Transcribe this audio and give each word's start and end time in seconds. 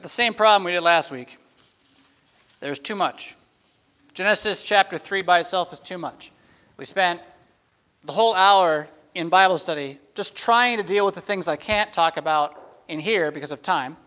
Got 0.00 0.04
the 0.04 0.08
same 0.08 0.32
problem 0.32 0.64
we 0.64 0.72
did 0.72 0.80
last 0.80 1.10
week. 1.10 1.36
There's 2.60 2.78
too 2.78 2.94
much. 2.94 3.36
Genesis 4.14 4.62
chapter 4.62 4.96
3 4.96 5.20
by 5.20 5.40
itself 5.40 5.74
is 5.74 5.78
too 5.78 5.98
much. 5.98 6.32
We 6.78 6.86
spent 6.86 7.20
the 8.04 8.12
whole 8.14 8.32
hour 8.32 8.88
in 9.14 9.28
Bible 9.28 9.58
study 9.58 9.98
just 10.14 10.34
trying 10.34 10.78
to 10.78 10.82
deal 10.82 11.04
with 11.04 11.16
the 11.16 11.20
things 11.20 11.48
I 11.48 11.56
can't 11.56 11.92
talk 11.92 12.16
about 12.16 12.80
in 12.88 12.98
here 12.98 13.30
because 13.30 13.52
of 13.52 13.60
time 13.60 13.98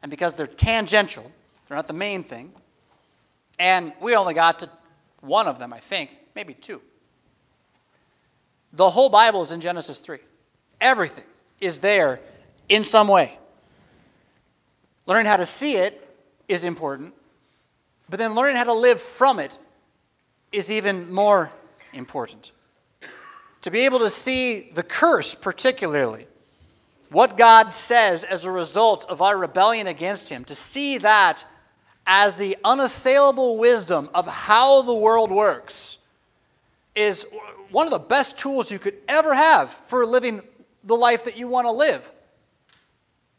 and 0.00 0.08
because 0.08 0.32
they're 0.32 0.46
tangential. 0.46 1.30
They're 1.68 1.76
not 1.76 1.86
the 1.86 1.92
main 1.92 2.24
thing. 2.24 2.50
And 3.58 3.92
we 4.00 4.16
only 4.16 4.32
got 4.32 4.60
to 4.60 4.70
one 5.20 5.48
of 5.48 5.58
them, 5.58 5.70
I 5.70 5.80
think, 5.80 6.16
maybe 6.34 6.54
two. 6.54 6.80
The 8.72 8.88
whole 8.88 9.10
Bible 9.10 9.42
is 9.42 9.50
in 9.50 9.60
Genesis 9.60 9.98
3. 9.98 10.16
Everything 10.80 11.24
is 11.60 11.80
there 11.80 12.20
in 12.70 12.84
some 12.84 13.06
way. 13.06 13.38
Learning 15.06 15.26
how 15.26 15.36
to 15.36 15.46
see 15.46 15.76
it 15.76 16.02
is 16.48 16.64
important, 16.64 17.14
but 18.08 18.18
then 18.18 18.34
learning 18.34 18.56
how 18.56 18.64
to 18.64 18.72
live 18.72 19.00
from 19.00 19.38
it 19.38 19.58
is 20.52 20.70
even 20.70 21.12
more 21.12 21.50
important. 21.92 22.52
To 23.62 23.70
be 23.70 23.80
able 23.80 24.00
to 24.00 24.10
see 24.10 24.70
the 24.74 24.82
curse, 24.82 25.34
particularly, 25.34 26.26
what 27.10 27.36
God 27.36 27.70
says 27.70 28.24
as 28.24 28.44
a 28.44 28.50
result 28.50 29.06
of 29.08 29.22
our 29.22 29.38
rebellion 29.38 29.86
against 29.86 30.28
Him, 30.28 30.44
to 30.44 30.54
see 30.54 30.98
that 30.98 31.44
as 32.06 32.36
the 32.36 32.56
unassailable 32.64 33.58
wisdom 33.58 34.08
of 34.14 34.26
how 34.26 34.82
the 34.82 34.94
world 34.94 35.30
works, 35.30 35.98
is 36.94 37.26
one 37.70 37.86
of 37.86 37.92
the 37.92 37.98
best 37.98 38.38
tools 38.38 38.70
you 38.70 38.78
could 38.78 38.96
ever 39.08 39.34
have 39.34 39.72
for 39.86 40.06
living 40.06 40.42
the 40.84 40.94
life 40.94 41.24
that 41.24 41.36
you 41.36 41.48
want 41.48 41.66
to 41.66 41.72
live. 41.72 42.08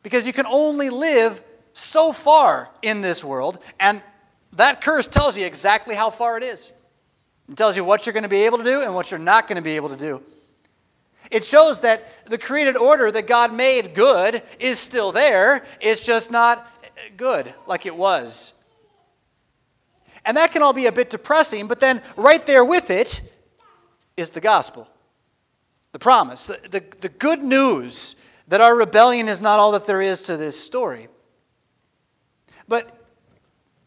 Because 0.03 0.27
you 0.27 0.33
can 0.33 0.45
only 0.45 0.89
live 0.89 1.41
so 1.77 2.11
far 2.11 2.69
in 2.81 3.01
this 3.01 3.23
world, 3.23 3.59
and 3.79 4.01
that 4.53 4.81
curse 4.81 5.07
tells 5.07 5.37
you 5.37 5.45
exactly 5.45 5.95
how 5.95 6.09
far 6.09 6.37
it 6.37 6.43
is. 6.43 6.73
It 7.49 7.55
tells 7.55 7.77
you 7.77 7.83
what 7.83 8.05
you're 8.05 8.13
going 8.13 8.23
to 8.23 8.29
be 8.29 8.43
able 8.43 8.57
to 8.57 8.63
do 8.63 8.81
and 8.81 8.93
what 8.93 9.11
you're 9.11 9.19
not 9.19 9.47
going 9.47 9.57
to 9.57 9.61
be 9.61 9.75
able 9.75 9.89
to 9.89 9.97
do. 9.97 10.21
It 11.29 11.43
shows 11.45 11.81
that 11.81 12.07
the 12.25 12.37
created 12.37 12.77
order 12.77 13.11
that 13.11 13.27
God 13.27 13.53
made 13.53 13.93
good 13.93 14.41
is 14.59 14.79
still 14.79 15.11
there, 15.11 15.63
it's 15.79 16.01
just 16.01 16.31
not 16.31 16.67
good 17.15 17.53
like 17.67 17.85
it 17.85 17.95
was. 17.95 18.53
And 20.25 20.35
that 20.35 20.51
can 20.51 20.61
all 20.61 20.73
be 20.73 20.87
a 20.87 20.91
bit 20.91 21.09
depressing, 21.09 21.67
but 21.67 21.79
then 21.79 22.01
right 22.17 22.45
there 22.45 22.65
with 22.65 22.89
it 22.89 23.21
is 24.17 24.31
the 24.31 24.41
gospel, 24.41 24.87
the 25.91 25.99
promise, 25.99 26.47
the, 26.47 26.59
the, 26.69 26.83
the 27.01 27.09
good 27.09 27.39
news 27.39 28.15
that 28.47 28.61
our 28.61 28.75
rebellion 28.75 29.29
is 29.29 29.41
not 29.41 29.59
all 29.59 29.71
that 29.73 29.85
there 29.85 30.01
is 30.01 30.21
to 30.21 30.37
this 30.37 30.59
story. 30.59 31.07
But 32.67 33.05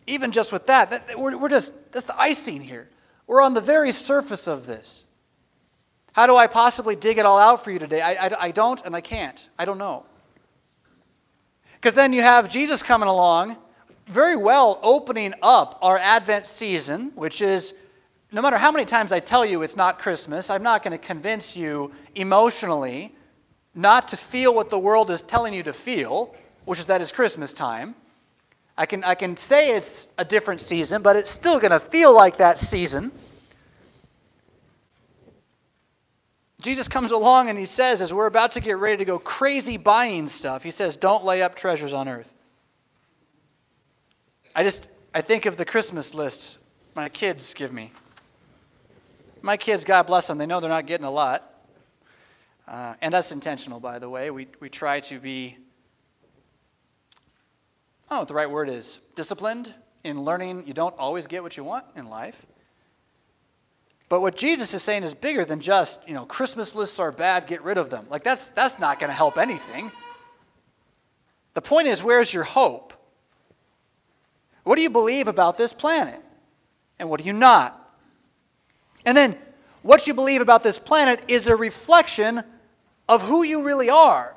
even 0.06 0.32
just 0.32 0.52
with 0.52 0.66
that, 0.66 0.90
that 0.90 1.18
we're, 1.18 1.36
we're 1.36 1.48
just, 1.48 1.72
that's 1.92 2.06
the 2.06 2.18
icing 2.18 2.62
here. 2.62 2.88
We're 3.26 3.42
on 3.42 3.54
the 3.54 3.60
very 3.60 3.92
surface 3.92 4.46
of 4.46 4.66
this. 4.66 5.04
How 6.12 6.26
do 6.26 6.36
I 6.36 6.46
possibly 6.46 6.96
dig 6.96 7.18
it 7.18 7.24
all 7.24 7.38
out 7.38 7.62
for 7.62 7.70
you 7.70 7.78
today? 7.78 8.00
I, 8.00 8.26
I, 8.26 8.30
I 8.40 8.50
don't 8.50 8.84
and 8.84 8.96
I 8.96 9.00
can't. 9.00 9.48
I 9.58 9.64
don't 9.64 9.78
know. 9.78 10.06
Because 11.74 11.94
then 11.94 12.12
you 12.12 12.22
have 12.22 12.48
Jesus 12.48 12.82
coming 12.82 13.08
along, 13.08 13.56
very 14.08 14.36
well 14.36 14.80
opening 14.82 15.32
up 15.40 15.78
our 15.80 15.98
Advent 15.98 16.46
season, 16.46 17.12
which 17.14 17.40
is 17.40 17.74
no 18.32 18.42
matter 18.42 18.58
how 18.58 18.70
many 18.70 18.84
times 18.84 19.12
I 19.12 19.20
tell 19.20 19.46
you 19.46 19.62
it's 19.62 19.76
not 19.76 19.98
Christmas, 20.00 20.50
I'm 20.50 20.62
not 20.62 20.82
going 20.82 20.92
to 20.92 20.98
convince 20.98 21.56
you 21.56 21.92
emotionally 22.14 23.14
not 23.74 24.08
to 24.08 24.16
feel 24.16 24.54
what 24.54 24.70
the 24.70 24.78
world 24.78 25.10
is 25.10 25.22
telling 25.22 25.54
you 25.54 25.62
to 25.62 25.72
feel, 25.72 26.34
which 26.64 26.78
is 26.78 26.86
that 26.86 27.00
it's 27.00 27.12
Christmas 27.12 27.52
time. 27.52 27.94
I 28.80 28.86
can, 28.86 29.04
I 29.04 29.14
can 29.14 29.36
say 29.36 29.76
it's 29.76 30.06
a 30.16 30.24
different 30.24 30.62
season, 30.62 31.02
but 31.02 31.14
it's 31.14 31.30
still 31.30 31.60
going 31.60 31.70
to 31.70 31.78
feel 31.78 32.14
like 32.14 32.38
that 32.38 32.58
season. 32.58 33.12
Jesus 36.62 36.88
comes 36.88 37.12
along 37.12 37.50
and 37.50 37.58
he 37.58 37.66
says, 37.66 38.00
as 38.00 38.14
we're 38.14 38.24
about 38.24 38.52
to 38.52 38.60
get 38.60 38.78
ready 38.78 38.96
to 38.96 39.04
go 39.04 39.18
crazy 39.18 39.76
buying 39.76 40.28
stuff, 40.28 40.62
he 40.62 40.70
says, 40.70 40.96
Don't 40.96 41.22
lay 41.22 41.42
up 41.42 41.56
treasures 41.56 41.92
on 41.92 42.08
earth. 42.08 42.32
I 44.56 44.62
just, 44.62 44.88
I 45.14 45.20
think 45.20 45.44
of 45.44 45.58
the 45.58 45.66
Christmas 45.66 46.14
list 46.14 46.56
my 46.96 47.10
kids 47.10 47.52
give 47.52 47.74
me. 47.74 47.92
My 49.42 49.58
kids, 49.58 49.84
God 49.84 50.06
bless 50.06 50.26
them, 50.26 50.38
they 50.38 50.46
know 50.46 50.58
they're 50.58 50.70
not 50.70 50.86
getting 50.86 51.04
a 51.04 51.10
lot. 51.10 51.42
Uh, 52.66 52.94
and 53.02 53.12
that's 53.12 53.30
intentional, 53.30 53.78
by 53.78 53.98
the 53.98 54.08
way. 54.08 54.30
We, 54.30 54.46
we 54.58 54.70
try 54.70 55.00
to 55.00 55.18
be 55.18 55.58
I 58.10 58.14
don't 58.14 58.18
know 58.18 58.20
what 58.22 58.28
the 58.28 58.34
right 58.34 58.50
word 58.50 58.68
is, 58.68 58.98
disciplined 59.14 59.72
in 60.02 60.22
learning 60.22 60.66
you 60.66 60.74
don't 60.74 60.94
always 60.98 61.28
get 61.28 61.44
what 61.44 61.56
you 61.56 61.62
want 61.62 61.84
in 61.94 62.08
life. 62.08 62.44
But 64.08 64.20
what 64.20 64.36
Jesus 64.36 64.74
is 64.74 64.82
saying 64.82 65.04
is 65.04 65.14
bigger 65.14 65.44
than 65.44 65.60
just, 65.60 66.08
you 66.08 66.14
know, 66.14 66.24
Christmas 66.24 66.74
lists 66.74 66.98
are 66.98 67.12
bad, 67.12 67.46
get 67.46 67.62
rid 67.62 67.78
of 67.78 67.88
them. 67.90 68.06
Like 68.10 68.24
that's 68.24 68.50
that's 68.50 68.80
not 68.80 68.98
going 68.98 69.10
to 69.10 69.14
help 69.14 69.38
anything. 69.38 69.92
The 71.52 71.62
point 71.62 71.86
is 71.86 72.02
where's 72.02 72.34
your 72.34 72.42
hope? 72.42 72.92
What 74.64 74.74
do 74.74 74.82
you 74.82 74.90
believe 74.90 75.28
about 75.28 75.56
this 75.56 75.72
planet? 75.72 76.20
And 76.98 77.08
what 77.08 77.20
do 77.20 77.26
you 77.26 77.32
not? 77.32 77.76
And 79.06 79.16
then 79.16 79.38
what 79.82 80.08
you 80.08 80.14
believe 80.14 80.40
about 80.40 80.64
this 80.64 80.80
planet 80.80 81.22
is 81.28 81.46
a 81.46 81.54
reflection 81.54 82.42
of 83.08 83.22
who 83.22 83.44
you 83.44 83.62
really 83.62 83.88
are. 83.88 84.34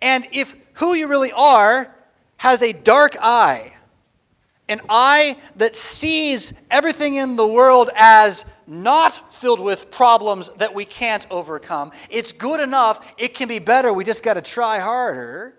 And 0.00 0.28
if 0.30 0.54
who 0.74 0.94
you 0.94 1.08
really 1.08 1.32
are 1.32 1.94
has 2.36 2.62
a 2.62 2.72
dark 2.72 3.16
eye, 3.20 3.74
an 4.68 4.80
eye 4.88 5.36
that 5.56 5.76
sees 5.76 6.52
everything 6.70 7.14
in 7.14 7.36
the 7.36 7.46
world 7.46 7.90
as 7.94 8.44
not 8.66 9.34
filled 9.34 9.60
with 9.60 9.90
problems 9.90 10.50
that 10.56 10.74
we 10.74 10.84
can't 10.84 11.26
overcome. 11.30 11.92
It's 12.10 12.32
good 12.32 12.60
enough, 12.60 13.14
it 13.18 13.34
can 13.34 13.48
be 13.48 13.58
better, 13.58 13.92
we 13.92 14.04
just 14.04 14.22
got 14.22 14.34
to 14.34 14.42
try 14.42 14.78
harder. 14.78 15.54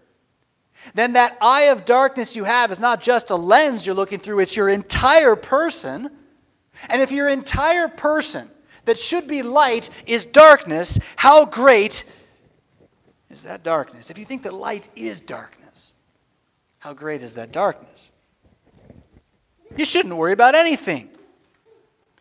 Then 0.94 1.14
that 1.14 1.38
eye 1.42 1.64
of 1.64 1.86
darkness 1.86 2.36
you 2.36 2.44
have 2.44 2.72
is 2.72 2.80
not 2.80 3.02
just 3.02 3.32
a 3.32 3.36
lens 3.36 3.86
you're 3.86 3.96
looking 3.96 4.20
through, 4.20 4.40
it's 4.40 4.56
your 4.56 4.70
entire 4.70 5.36
person. 5.36 6.10
And 6.90 7.02
if 7.02 7.12
your 7.12 7.30
entire 7.30 7.88
person 7.88 8.50
that 8.86 9.00
should 9.00 9.28
be 9.28 9.42
light 9.42 9.90
is 10.06 10.26
darkness, 10.26 11.00
how 11.16 11.46
great 11.46 12.04
is 13.30 13.44
that 13.44 13.64
darkness? 13.64 14.10
If 14.10 14.18
you 14.18 14.26
think 14.26 14.44
that 14.44 14.54
light 14.54 14.90
is 14.96 15.20
darkness, 15.20 15.65
how 16.86 16.94
great 16.94 17.24
is 17.24 17.34
that 17.34 17.52
darkness? 17.52 18.12
You 19.76 19.86
shouldn't 19.86 20.16
worry 20.16 20.34
about 20.34 20.54
anything. 20.54 21.10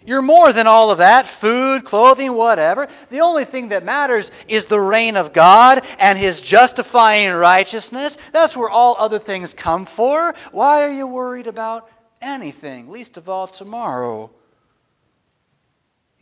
You're 0.07 0.23
more 0.23 0.55
than 0.55 0.67
all 0.67 0.91
of 0.91 0.97
that 0.97 1.27
food, 1.27 1.85
clothing, 1.85 2.33
whatever. 2.33 2.89
The 3.11 3.21
only 3.21 3.45
thing 3.45 3.69
that 3.69 3.85
matters 3.85 4.31
is 4.49 4.65
the 4.65 4.81
reign 4.81 5.19
of 5.19 5.35
God 5.35 5.85
and 5.99 6.19
His 6.19 6.41
justifying 6.41 7.35
righteousness. 7.35 8.17
That's 8.33 8.57
where 8.57 8.71
all 8.71 8.97
other 8.99 9.19
things 9.19 9.53
come 9.53 9.85
for. 9.85 10.35
Why 10.51 10.83
are 10.83 10.91
you 10.91 11.07
worried 11.07 11.47
about 11.47 11.91
anything, 12.23 12.89
least 12.89 13.19
of 13.19 13.29
all 13.29 13.47
tomorrow? 13.47 14.31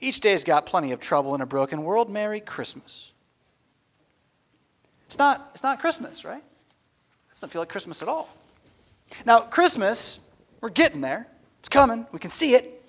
Each 0.01 0.19
day's 0.19 0.43
got 0.43 0.67
plenty 0.67 0.91
of 0.91 0.99
trouble 0.99 1.37
in 1.37 1.43
a 1.43 1.47
broken 1.47 1.85
world. 1.85 2.11
Merry 2.11 2.41
Christmas. 2.41 3.13
It's 5.07 5.17
not, 5.17 5.51
it's 5.55 5.63
not 5.63 5.79
Christmas, 5.79 6.25
right? 6.25 6.43
Doesn't 7.33 7.51
feel 7.51 7.63
like 7.63 7.69
Christmas 7.69 8.03
at 8.03 8.09
all. 8.09 8.29
Now, 9.25 9.41
Christmas, 9.41 10.19
we're 10.61 10.71
getting 10.71 11.01
there. 11.01 11.27
It's 11.61 11.69
coming. 11.69 12.07
We 12.13 12.19
can 12.19 12.31
see 12.31 12.55
it. 12.55 12.83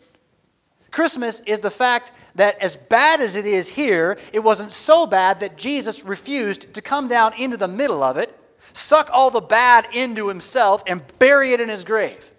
Christmas 0.91 1.41
is 1.47 1.59
the 1.59 1.71
fact 1.71 2.11
that 2.35 2.59
as 2.59 2.75
bad 2.75 3.19
as 3.19 3.35
it 3.35 3.45
is 3.45 3.69
here, 3.69 4.17
it 4.31 4.39
wasn't 4.39 4.71
so 4.71 5.07
bad 5.07 5.39
that 5.39 5.57
Jesus 5.57 6.03
refused 6.03 6.73
to 6.73 6.81
come 6.81 7.07
down 7.07 7.33
into 7.33 7.57
the 7.57 7.67
middle 7.67 8.03
of 8.03 8.15
it, 8.17 8.37
suck 8.73 9.09
all 9.11 9.31
the 9.31 9.41
bad 9.41 9.87
into 9.91 10.27
himself, 10.27 10.83
and 10.85 11.01
bury 11.17 11.51
it 11.51 11.59
in 11.59 11.67
his 11.67 11.83
grave. 11.83 12.29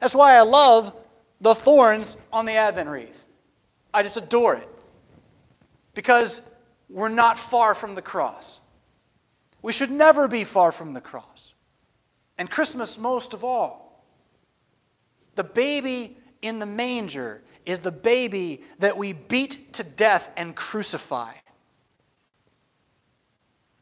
That's 0.00 0.14
why 0.14 0.36
I 0.36 0.42
love 0.42 0.94
the 1.40 1.54
thorns 1.54 2.16
on 2.32 2.44
the 2.44 2.52
Advent 2.52 2.90
wreath. 2.90 3.26
I 3.94 4.02
just 4.02 4.18
adore 4.18 4.56
it. 4.56 4.68
Because 5.94 6.42
we're 6.90 7.08
not 7.08 7.38
far 7.38 7.74
from 7.74 7.94
the 7.94 8.02
cross. 8.02 8.60
We 9.66 9.72
should 9.72 9.90
never 9.90 10.28
be 10.28 10.44
far 10.44 10.70
from 10.70 10.92
the 10.92 11.00
cross. 11.00 11.52
And 12.38 12.48
Christmas 12.48 12.96
most 12.96 13.34
of 13.34 13.42
all. 13.42 14.04
The 15.34 15.42
baby 15.42 16.18
in 16.40 16.60
the 16.60 16.66
manger 16.66 17.42
is 17.64 17.80
the 17.80 17.90
baby 17.90 18.62
that 18.78 18.96
we 18.96 19.12
beat 19.12 19.72
to 19.72 19.82
death 19.82 20.30
and 20.36 20.54
crucify. 20.54 21.32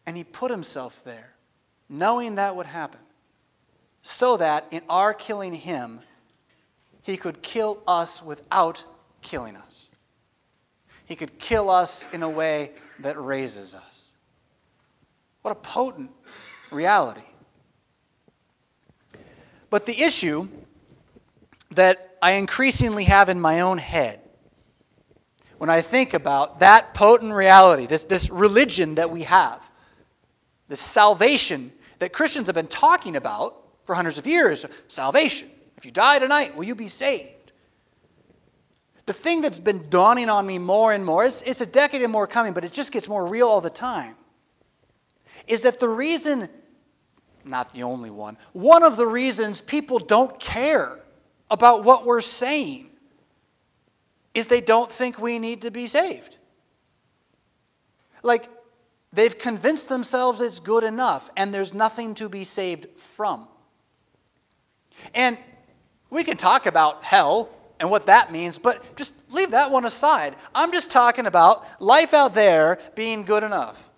And 0.06 0.16
he 0.16 0.25
put 0.25 0.50
himself 0.50 1.04
there, 1.04 1.34
knowing 1.90 2.36
that 2.36 2.56
would 2.56 2.64
happen, 2.64 3.00
so 4.00 4.38
that 4.38 4.64
in 4.70 4.81
our 4.88 5.12
killing 5.12 5.52
him, 5.52 6.00
he 7.02 7.19
could 7.19 7.42
kill 7.42 7.82
us 7.86 8.22
without 8.22 8.82
killing 9.20 9.54
us. 9.54 9.90
He 11.04 11.14
could 11.14 11.38
kill 11.38 11.69
us 11.69 12.06
in 12.10 12.22
a 12.22 12.31
way 12.31 12.70
that 13.00 13.22
raises 13.22 13.75
us. 13.75 13.94
What 15.44 15.52
a 15.52 15.56
potent 15.56 16.11
reality. 16.70 17.20
But 19.69 19.85
the 19.85 20.00
issue 20.00 20.49
that 21.73 22.17
I 22.23 22.32
increasingly 22.32 23.05
have 23.05 23.29
in 23.29 23.38
my 23.38 23.61
own 23.61 23.76
head 23.76 24.20
when 25.58 25.69
I 25.69 25.82
think 25.82 26.14
about 26.14 26.61
that 26.61 26.94
potent 26.94 27.35
reality, 27.35 27.85
this, 27.87 28.06
this 28.06 28.31
religion 28.31 28.94
that 28.94 29.11
we 29.11 29.25
have, 29.25 29.70
this 30.69 30.81
salvation 30.81 31.73
that 31.99 32.14
Christians 32.14 32.46
have 32.46 32.55
been 32.55 32.67
talking 32.67 33.14
about 33.14 33.55
for 33.85 33.94
hundreds 33.94 34.17
of 34.17 34.26
years 34.26 34.64
salvation. 34.88 35.50
If 35.76 35.85
you 35.85 35.91
die 35.91 36.20
tonight, 36.20 36.56
will 36.56 36.64
you 36.64 36.75
be 36.75 36.88
saved? 36.88 37.52
The 39.05 39.12
thing 39.12 39.43
that's 39.43 39.61
been 39.61 39.91
dawning 39.91 40.31
on 40.31 40.46
me 40.46 40.56
more 40.56 40.94
and 40.94 41.05
more, 41.05 41.26
it's, 41.26 41.43
it's 41.43 41.61
a 41.61 41.67
decade 41.67 42.00
and 42.00 42.11
more 42.11 42.26
coming, 42.26 42.55
but 42.55 42.64
it 42.64 42.73
just 42.73 42.93
gets 42.93 43.11
more 43.11 43.26
real 43.26 43.46
all 43.46 43.61
the 43.61 43.69
time, 43.69 44.17
is 45.46 45.62
that 45.62 45.81
the 45.81 45.88
reason, 45.88 46.49
not 47.44 47.73
the 47.73 47.82
only 47.82 48.11
one, 48.11 48.37
one 48.52 48.82
of 48.82 48.96
the 48.96 49.06
reasons 49.06 49.61
people 49.61 49.99
don't 49.99 50.38
care 50.41 51.00
about 51.50 51.85
what 51.85 52.06
we're 52.06 52.20
saying 52.20 52.91
is 54.35 54.49
they 54.49 54.61
don't 54.61 54.91
think 54.91 55.19
we 55.19 55.38
need 55.38 55.62
to 55.62 55.70
be 55.70 55.87
saved. 55.87 56.37
Like, 58.23 58.49
they've 59.12 59.38
convinced 59.38 59.88
themselves 59.88 60.41
it's 60.41 60.58
good 60.58 60.82
enough 60.82 61.31
and 61.37 61.55
there's 61.55 61.73
nothing 61.73 62.14
to 62.14 62.29
be 62.29 62.43
saved 62.43 62.87
from. 62.96 63.46
And 65.14 65.38
we 66.11 66.25
can 66.25 66.37
talk 66.37 66.67
about 66.67 67.05
hell 67.05 67.50
and 67.79 67.91
what 67.91 68.06
that 68.06 68.32
means, 68.32 68.58
but 68.58 68.96
just 68.96 69.14
leave 69.31 69.50
that 69.50 69.70
one 69.70 69.85
aside. 69.85 70.37
I'm 70.55 70.73
just 70.73 70.91
talking 70.91 71.26
about 71.26 71.64
life 71.81 72.14
out 72.14 72.35
there 72.35 72.79
being 72.94 73.25
good 73.25 73.43
enough. 73.43 73.91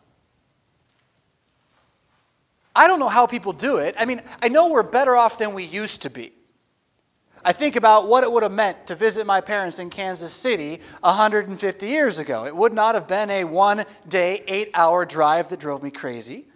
I 2.76 2.86
don't 2.86 3.00
know 3.00 3.08
how 3.08 3.26
people 3.26 3.54
do 3.54 3.78
it. 3.78 3.94
I 3.98 4.04
mean, 4.04 4.20
I 4.42 4.48
know 4.48 4.70
we're 4.70 4.82
better 4.82 5.16
off 5.16 5.38
than 5.38 5.54
we 5.54 5.64
used 5.64 6.02
to 6.02 6.10
be. 6.10 6.32
I 7.42 7.52
think 7.52 7.74
about 7.74 8.06
what 8.06 8.22
it 8.22 8.30
would 8.30 8.42
have 8.42 8.52
meant 8.52 8.88
to 8.88 8.94
visit 8.94 9.24
my 9.24 9.40
parents 9.40 9.78
in 9.78 9.88
Kansas 9.88 10.32
City 10.32 10.80
150 11.00 11.86
years 11.86 12.18
ago. 12.18 12.44
It 12.44 12.54
would 12.54 12.74
not 12.74 12.94
have 12.94 13.08
been 13.08 13.30
a 13.30 13.44
one 13.44 13.84
day, 14.06 14.42
eight 14.46 14.70
hour 14.74 15.06
drive 15.06 15.48
that 15.48 15.58
drove 15.58 15.82
me 15.82 15.90
crazy. 15.90 16.48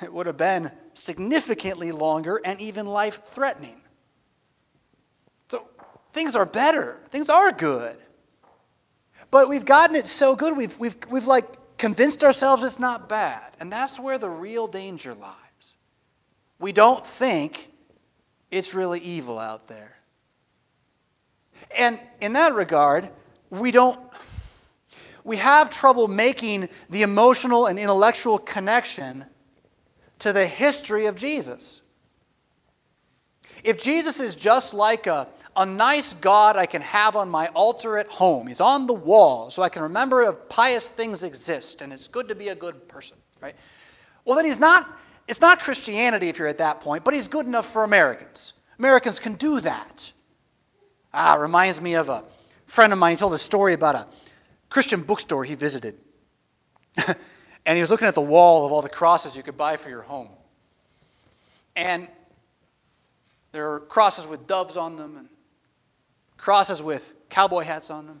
It 0.00 0.12
would 0.12 0.26
have 0.26 0.36
been 0.36 0.70
significantly 0.94 1.90
longer 1.90 2.40
and 2.44 2.60
even 2.60 2.86
life 2.86 3.20
threatening. 3.24 3.80
So 5.50 5.66
things 6.12 6.36
are 6.36 6.46
better, 6.46 7.00
things 7.10 7.28
are 7.28 7.50
good. 7.50 7.96
But 9.30 9.48
we've 9.48 9.64
gotten 9.64 9.96
it 9.96 10.06
so 10.06 10.36
good, 10.36 10.56
we've, 10.56 10.78
we've, 10.78 10.96
we've 11.10 11.26
like 11.26 11.46
convinced 11.82 12.22
ourselves 12.22 12.62
it's 12.62 12.78
not 12.78 13.08
bad. 13.08 13.56
And 13.58 13.72
that's 13.72 13.98
where 13.98 14.16
the 14.16 14.30
real 14.30 14.68
danger 14.68 15.14
lies. 15.14 15.76
We 16.60 16.70
don't 16.72 17.04
think 17.04 17.72
it's 18.52 18.72
really 18.72 19.00
evil 19.00 19.36
out 19.36 19.66
there. 19.66 19.96
And 21.76 21.98
in 22.20 22.34
that 22.34 22.54
regard, 22.54 23.10
we 23.50 23.72
don't 23.72 23.98
we 25.24 25.38
have 25.38 25.70
trouble 25.70 26.06
making 26.06 26.68
the 26.88 27.02
emotional 27.02 27.66
and 27.66 27.80
intellectual 27.80 28.38
connection 28.38 29.24
to 30.20 30.32
the 30.32 30.46
history 30.46 31.06
of 31.06 31.16
Jesus. 31.16 31.81
If 33.64 33.78
Jesus 33.78 34.20
is 34.20 34.34
just 34.34 34.74
like 34.74 35.06
a, 35.06 35.28
a 35.56 35.64
nice 35.64 36.14
God 36.14 36.56
I 36.56 36.66
can 36.66 36.82
have 36.82 37.16
on 37.16 37.28
my 37.28 37.48
altar 37.48 37.98
at 37.98 38.08
home, 38.08 38.46
he's 38.46 38.60
on 38.60 38.86
the 38.86 38.94
wall 38.94 39.50
so 39.50 39.62
I 39.62 39.68
can 39.68 39.82
remember 39.82 40.22
if 40.22 40.48
pious 40.48 40.88
things 40.88 41.22
exist 41.22 41.80
and 41.80 41.92
it's 41.92 42.08
good 42.08 42.28
to 42.28 42.34
be 42.34 42.48
a 42.48 42.54
good 42.54 42.88
person, 42.88 43.16
right? 43.40 43.54
Well, 44.24 44.36
then 44.36 44.44
he's 44.44 44.58
not, 44.58 44.88
it's 45.28 45.40
not 45.40 45.60
Christianity 45.60 46.28
if 46.28 46.38
you're 46.38 46.48
at 46.48 46.58
that 46.58 46.80
point, 46.80 47.04
but 47.04 47.14
he's 47.14 47.28
good 47.28 47.46
enough 47.46 47.72
for 47.72 47.84
Americans. 47.84 48.52
Americans 48.78 49.18
can 49.18 49.34
do 49.34 49.60
that. 49.60 50.12
Ah, 51.14 51.34
reminds 51.34 51.80
me 51.80 51.94
of 51.94 52.08
a 52.08 52.24
friend 52.66 52.92
of 52.92 52.98
mine. 52.98 53.12
He 53.12 53.16
told 53.16 53.34
a 53.34 53.38
story 53.38 53.74
about 53.74 53.94
a 53.94 54.06
Christian 54.70 55.02
bookstore 55.02 55.44
he 55.44 55.54
visited. 55.54 55.98
and 57.06 57.76
he 57.76 57.80
was 57.80 57.90
looking 57.90 58.08
at 58.08 58.14
the 58.14 58.20
wall 58.20 58.66
of 58.66 58.72
all 58.72 58.82
the 58.82 58.88
crosses 58.88 59.36
you 59.36 59.42
could 59.42 59.56
buy 59.56 59.76
for 59.76 59.88
your 59.90 60.02
home. 60.02 60.28
And 61.76 62.08
there 63.52 63.72
are 63.72 63.80
crosses 63.80 64.26
with 64.26 64.46
doves 64.46 64.76
on 64.76 64.96
them, 64.96 65.16
and 65.16 65.28
crosses 66.36 66.82
with 66.82 67.12
cowboy 67.28 67.62
hats 67.62 67.90
on 67.90 68.06
them, 68.06 68.20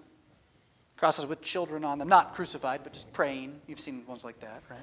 crosses 0.96 1.26
with 1.26 1.40
children 1.40 1.84
on 1.84 1.98
them, 1.98 2.08
not 2.08 2.34
crucified, 2.34 2.80
but 2.84 2.92
just 2.92 3.12
praying. 3.12 3.60
You've 3.66 3.80
seen 3.80 4.04
ones 4.06 4.24
like 4.24 4.38
that, 4.40 4.62
right? 4.70 4.78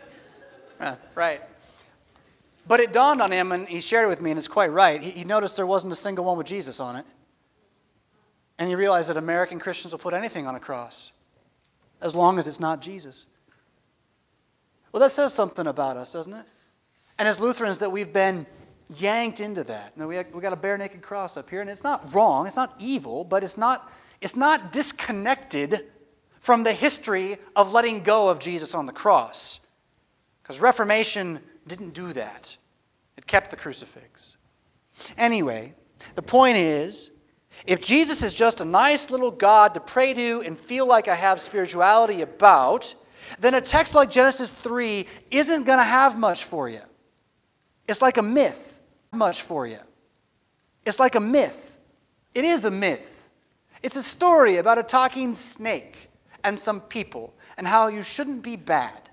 yeah, 0.80 0.96
right. 1.14 1.40
But 2.66 2.80
it 2.80 2.92
dawned 2.92 3.22
on 3.22 3.30
him, 3.30 3.52
and 3.52 3.68
he 3.68 3.80
shared 3.80 4.06
it 4.06 4.08
with 4.08 4.20
me, 4.20 4.30
and 4.30 4.38
it's 4.38 4.48
quite 4.48 4.72
right. 4.72 5.00
He, 5.00 5.12
he 5.12 5.24
noticed 5.24 5.56
there 5.56 5.66
wasn't 5.66 5.92
a 5.92 5.96
single 5.96 6.24
one 6.24 6.36
with 6.36 6.46
Jesus 6.46 6.80
on 6.80 6.96
it. 6.96 7.06
And 8.58 8.68
he 8.68 8.74
realized 8.74 9.10
that 9.10 9.16
American 9.16 9.60
Christians 9.60 9.92
will 9.92 9.98
put 9.98 10.14
anything 10.14 10.46
on 10.46 10.54
a 10.54 10.60
cross 10.60 11.12
as 12.00 12.14
long 12.14 12.38
as 12.38 12.48
it's 12.48 12.60
not 12.60 12.80
Jesus. 12.80 13.26
Well, 14.92 15.00
that 15.00 15.12
says 15.12 15.34
something 15.34 15.66
about 15.66 15.96
us, 15.96 16.12
doesn't 16.12 16.32
it? 16.32 16.46
And 17.18 17.28
as 17.28 17.38
Lutherans, 17.40 17.78
that 17.80 17.92
we've 17.92 18.12
been 18.12 18.46
yanked 18.88 19.40
into 19.40 19.64
that. 19.64 19.96
Know, 19.96 20.06
we, 20.06 20.18
we 20.32 20.40
got 20.40 20.52
a 20.52 20.56
bare 20.56 20.78
naked 20.78 21.02
cross 21.02 21.36
up 21.36 21.50
here, 21.50 21.60
and 21.60 21.70
it's 21.70 21.82
not 21.82 22.14
wrong, 22.14 22.46
it's 22.46 22.56
not 22.56 22.74
evil, 22.78 23.24
but 23.24 23.42
it's 23.42 23.56
not, 23.56 23.90
it's 24.20 24.36
not 24.36 24.72
disconnected 24.72 25.86
from 26.40 26.62
the 26.62 26.72
history 26.72 27.38
of 27.56 27.72
letting 27.72 28.02
go 28.02 28.28
of 28.28 28.38
Jesus 28.38 28.74
on 28.74 28.86
the 28.86 28.92
cross. 28.92 29.60
Because 30.42 30.60
Reformation 30.60 31.40
didn't 31.66 31.94
do 31.94 32.12
that, 32.12 32.56
it 33.16 33.26
kept 33.26 33.50
the 33.50 33.56
crucifix. 33.56 34.36
Anyway, 35.18 35.74
the 36.14 36.22
point 36.22 36.56
is 36.56 37.10
if 37.66 37.80
Jesus 37.80 38.22
is 38.22 38.34
just 38.34 38.60
a 38.60 38.64
nice 38.64 39.10
little 39.10 39.30
God 39.30 39.74
to 39.74 39.80
pray 39.80 40.12
to 40.14 40.42
and 40.42 40.58
feel 40.58 40.86
like 40.86 41.08
I 41.08 41.14
have 41.14 41.40
spirituality 41.40 42.22
about, 42.22 42.94
then 43.40 43.54
a 43.54 43.60
text 43.60 43.94
like 43.94 44.10
Genesis 44.10 44.50
3 44.50 45.06
isn't 45.30 45.64
going 45.64 45.78
to 45.78 45.84
have 45.84 46.18
much 46.18 46.44
for 46.44 46.68
you. 46.68 46.82
It's 47.88 48.02
like 48.02 48.18
a 48.18 48.22
myth, 48.22 48.75
much 49.12 49.42
for 49.42 49.66
you. 49.66 49.78
It's 50.84 50.98
like 50.98 51.14
a 51.14 51.20
myth. 51.20 51.78
It 52.34 52.44
is 52.44 52.64
a 52.64 52.70
myth. 52.70 53.28
It's 53.82 53.96
a 53.96 54.02
story 54.02 54.56
about 54.56 54.78
a 54.78 54.82
talking 54.82 55.34
snake 55.34 56.10
and 56.44 56.58
some 56.58 56.80
people 56.80 57.34
and 57.56 57.66
how 57.66 57.88
you 57.88 58.02
shouldn't 58.02 58.42
be 58.42 58.56
bad. 58.56 59.06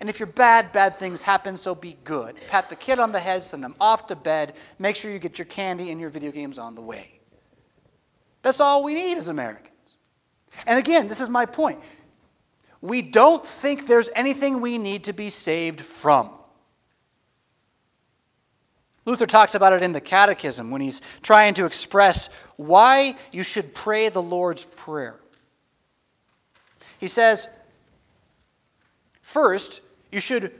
And 0.00 0.10
if 0.10 0.18
you're 0.18 0.26
bad, 0.26 0.72
bad 0.72 0.98
things 0.98 1.22
happen, 1.22 1.56
so 1.56 1.76
be 1.76 1.96
good. 2.02 2.36
Pat 2.48 2.68
the 2.68 2.76
kid 2.76 2.98
on 2.98 3.12
the 3.12 3.20
head, 3.20 3.44
send 3.44 3.62
them 3.62 3.76
off 3.80 4.08
to 4.08 4.16
bed, 4.16 4.54
make 4.80 4.96
sure 4.96 5.12
you 5.12 5.20
get 5.20 5.38
your 5.38 5.44
candy 5.44 5.92
and 5.92 6.00
your 6.00 6.10
video 6.10 6.32
games 6.32 6.58
on 6.58 6.74
the 6.74 6.82
way. 6.82 7.20
That's 8.42 8.58
all 8.58 8.82
we 8.82 8.94
need 8.94 9.16
as 9.16 9.28
Americans. 9.28 9.68
And 10.66 10.78
again, 10.78 11.06
this 11.08 11.20
is 11.20 11.28
my 11.28 11.46
point. 11.46 11.80
We 12.80 13.00
don't 13.00 13.46
think 13.46 13.86
there's 13.86 14.10
anything 14.16 14.60
we 14.60 14.76
need 14.76 15.04
to 15.04 15.12
be 15.12 15.30
saved 15.30 15.80
from. 15.80 16.30
Luther 19.04 19.26
talks 19.26 19.54
about 19.54 19.72
it 19.72 19.82
in 19.82 19.92
the 19.92 20.00
Catechism 20.00 20.70
when 20.70 20.80
he's 20.80 21.02
trying 21.22 21.54
to 21.54 21.64
express 21.64 22.28
why 22.56 23.16
you 23.32 23.42
should 23.42 23.74
pray 23.74 24.08
the 24.08 24.22
Lord's 24.22 24.64
Prayer. 24.64 25.16
He 26.98 27.08
says, 27.08 27.48
first, 29.20 29.80
you 30.12 30.20
should 30.20 30.52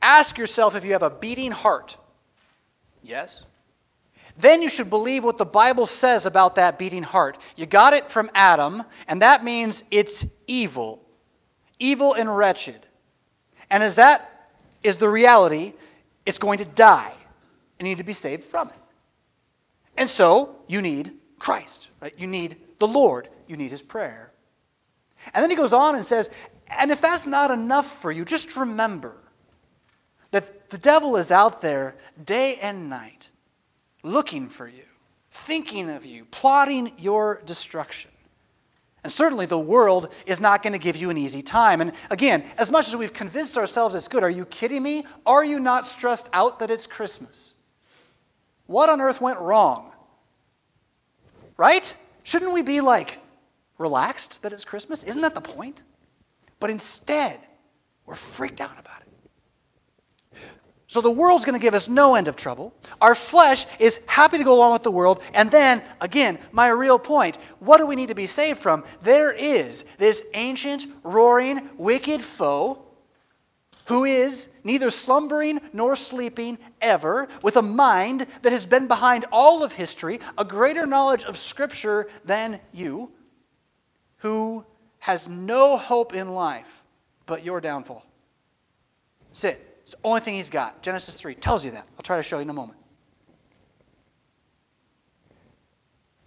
ask 0.00 0.38
yourself 0.38 0.76
if 0.76 0.84
you 0.84 0.92
have 0.92 1.02
a 1.02 1.10
beating 1.10 1.50
heart. 1.50 1.98
Yes? 3.02 3.44
then 4.38 4.62
you 4.62 4.70
should 4.70 4.88
believe 4.88 5.24
what 5.24 5.36
the 5.36 5.44
Bible 5.44 5.84
says 5.84 6.24
about 6.24 6.54
that 6.54 6.78
beating 6.78 7.02
heart. 7.02 7.36
You 7.56 7.66
got 7.66 7.92
it 7.92 8.10
from 8.10 8.30
Adam, 8.34 8.84
and 9.08 9.20
that 9.20 9.42
means 9.42 9.82
it's 9.90 10.24
evil, 10.46 11.02
evil 11.80 12.14
and 12.14 12.34
wretched. 12.34 12.86
And 13.68 13.82
as 13.82 13.96
that 13.96 14.50
is 14.84 14.96
the 14.96 15.08
reality, 15.08 15.74
it's 16.24 16.38
going 16.38 16.58
to 16.58 16.64
die, 16.64 17.12
and 17.78 17.86
you 17.86 17.94
need 17.94 17.98
to 17.98 18.04
be 18.04 18.12
saved 18.12 18.44
from 18.44 18.68
it. 18.68 18.80
And 19.96 20.08
so 20.08 20.56
you 20.66 20.82
need 20.82 21.12
Christ, 21.38 21.88
right? 22.00 22.14
You 22.18 22.26
need 22.26 22.56
the 22.78 22.88
Lord, 22.88 23.28
you 23.46 23.56
need 23.56 23.70
his 23.70 23.82
prayer. 23.82 24.32
And 25.34 25.42
then 25.42 25.50
he 25.50 25.56
goes 25.56 25.72
on 25.72 25.94
and 25.94 26.04
says, 26.04 26.30
and 26.68 26.90
if 26.90 27.00
that's 27.00 27.26
not 27.26 27.50
enough 27.50 28.00
for 28.00 28.12
you, 28.12 28.24
just 28.24 28.56
remember 28.56 29.16
that 30.30 30.70
the 30.70 30.78
devil 30.78 31.16
is 31.16 31.32
out 31.32 31.62
there 31.62 31.96
day 32.24 32.56
and 32.56 32.90
night 32.90 33.30
looking 34.02 34.48
for 34.48 34.68
you, 34.68 34.84
thinking 35.30 35.90
of 35.90 36.04
you, 36.04 36.24
plotting 36.26 36.92
your 36.98 37.42
destruction. 37.46 38.10
And 39.04 39.12
certainly 39.12 39.46
the 39.46 39.58
world 39.58 40.12
is 40.26 40.40
not 40.40 40.62
going 40.62 40.72
to 40.72 40.78
give 40.78 40.96
you 40.96 41.08
an 41.10 41.16
easy 41.16 41.40
time. 41.40 41.80
And 41.80 41.92
again, 42.10 42.44
as 42.58 42.70
much 42.70 42.88
as 42.88 42.96
we've 42.96 43.12
convinced 43.12 43.56
ourselves 43.56 43.94
it's 43.94 44.08
good, 44.08 44.22
are 44.22 44.30
you 44.30 44.44
kidding 44.44 44.82
me? 44.82 45.06
Are 45.24 45.44
you 45.44 45.60
not 45.60 45.86
stressed 45.86 46.28
out 46.32 46.58
that 46.58 46.70
it's 46.70 46.86
Christmas? 46.86 47.54
What 48.68 48.90
on 48.90 49.00
earth 49.00 49.20
went 49.20 49.40
wrong? 49.40 49.92
Right? 51.56 51.96
Shouldn't 52.22 52.52
we 52.52 52.60
be 52.60 52.82
like 52.82 53.18
relaxed 53.78 54.42
that 54.42 54.52
it's 54.52 54.64
Christmas? 54.64 55.02
Isn't 55.02 55.22
that 55.22 55.34
the 55.34 55.40
point? 55.40 55.82
But 56.60 56.68
instead, 56.68 57.40
we're 58.04 58.14
freaked 58.14 58.60
out 58.60 58.78
about 58.78 59.00
it. 59.00 60.38
So 60.86 61.00
the 61.00 61.10
world's 61.10 61.46
going 61.46 61.58
to 61.58 61.62
give 61.62 61.72
us 61.72 61.88
no 61.88 62.14
end 62.14 62.28
of 62.28 62.36
trouble. 62.36 62.74
Our 63.00 63.14
flesh 63.14 63.64
is 63.78 64.00
happy 64.06 64.36
to 64.36 64.44
go 64.44 64.54
along 64.54 64.74
with 64.74 64.82
the 64.82 64.90
world. 64.90 65.22
And 65.32 65.50
then, 65.50 65.82
again, 66.02 66.38
my 66.52 66.68
real 66.68 66.98
point 66.98 67.38
what 67.60 67.78
do 67.78 67.86
we 67.86 67.96
need 67.96 68.08
to 68.08 68.14
be 68.14 68.26
saved 68.26 68.60
from? 68.60 68.84
There 69.00 69.32
is 69.32 69.86
this 69.96 70.22
ancient, 70.34 70.86
roaring, 71.04 71.70
wicked 71.78 72.22
foe 72.22 72.84
who 73.88 74.04
is 74.04 74.48
neither 74.64 74.90
slumbering 74.90 75.60
nor 75.72 75.96
sleeping 75.96 76.58
ever, 76.80 77.26
with 77.42 77.56
a 77.56 77.62
mind 77.62 78.26
that 78.42 78.52
has 78.52 78.66
been 78.66 78.86
behind 78.86 79.24
all 79.32 79.64
of 79.64 79.72
history, 79.72 80.20
a 80.36 80.44
greater 80.44 80.86
knowledge 80.86 81.24
of 81.24 81.38
Scripture 81.38 82.06
than 82.24 82.60
you, 82.70 83.10
who 84.18 84.64
has 84.98 85.26
no 85.26 85.78
hope 85.78 86.14
in 86.14 86.28
life 86.28 86.84
but 87.24 87.44
your 87.44 87.60
downfall. 87.60 88.04
Sit. 89.32 89.64
It's 89.82 89.92
the 89.92 90.00
only 90.04 90.20
thing 90.20 90.34
he's 90.34 90.50
got. 90.50 90.82
Genesis 90.82 91.18
3 91.18 91.34
tells 91.36 91.64
you 91.64 91.70
that. 91.70 91.86
I'll 91.96 92.02
try 92.02 92.18
to 92.18 92.22
show 92.22 92.36
you 92.36 92.42
in 92.42 92.50
a 92.50 92.54
moment. 92.54 92.78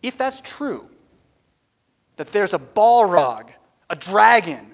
If 0.02 0.18
that's 0.18 0.42
true, 0.42 0.90
that 2.16 2.32
there's 2.32 2.56
a 2.56 2.60
Balrog, 2.60 3.52
a 3.88 3.96
dragon, 3.96 4.71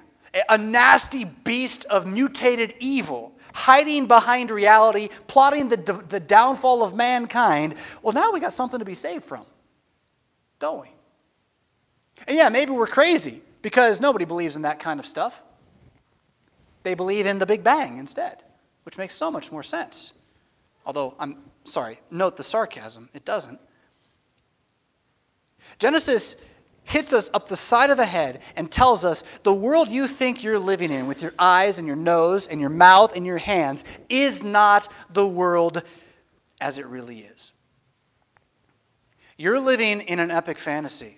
a 0.49 0.57
nasty 0.57 1.23
beast 1.23 1.85
of 1.85 2.05
mutated 2.05 2.73
evil 2.79 3.33
hiding 3.53 4.05
behind 4.05 4.51
reality, 4.51 5.09
plotting 5.27 5.67
the, 5.67 5.77
the 6.09 6.19
downfall 6.19 6.83
of 6.83 6.93
mankind, 6.93 7.73
well, 8.03 8.13
now 8.13 8.31
we 8.31 8.39
got 8.39 8.53
something 8.53 8.77
to 8.77 8.85
be 8.85 8.93
saved 8.93 9.23
from, 9.23 9.45
don't 10.59 10.81
we? 10.81 10.89
And 12.27 12.37
yeah, 12.37 12.49
maybe 12.49 12.71
we're 12.71 12.85
crazy 12.85 13.41
because 13.63 13.99
nobody 13.99 14.25
believes 14.25 14.55
in 14.55 14.61
that 14.61 14.79
kind 14.79 14.99
of 14.99 15.07
stuff. 15.07 15.41
They 16.83 16.93
believe 16.93 17.25
in 17.25 17.39
the 17.39 17.47
Big 17.47 17.63
Bang 17.63 17.97
instead 17.97 18.43
which 18.87 18.97
makes 18.97 19.13
so 19.13 19.29
much 19.29 19.51
more 19.51 19.63
sense. 19.63 20.13
Although, 20.85 21.13
I'm 21.19 21.39
sorry, 21.65 21.99
note 22.09 22.37
the 22.37 22.43
sarcasm, 22.43 23.09
it 23.13 23.25
doesn't. 23.25 23.59
Genesis 25.77 26.37
hits 26.87 27.13
us 27.13 27.29
up 27.33 27.47
the 27.47 27.55
side 27.55 27.89
of 27.89 27.97
the 27.97 28.05
head 28.05 28.41
and 28.55 28.71
tells 28.71 29.05
us 29.05 29.23
the 29.43 29.53
world 29.53 29.89
you 29.89 30.07
think 30.07 30.43
you're 30.43 30.59
living 30.59 30.91
in 30.91 31.07
with 31.07 31.21
your 31.21 31.33
eyes 31.37 31.77
and 31.77 31.87
your 31.87 31.95
nose 31.95 32.47
and 32.47 32.59
your 32.59 32.69
mouth 32.69 33.15
and 33.15 33.25
your 33.25 33.37
hands 33.37 33.83
is 34.09 34.41
not 34.41 34.87
the 35.11 35.27
world 35.27 35.83
as 36.59 36.79
it 36.79 36.85
really 36.87 37.19
is. 37.19 37.51
You're 39.37 39.59
living 39.59 40.01
in 40.01 40.19
an 40.19 40.31
epic 40.31 40.57
fantasy, 40.57 41.17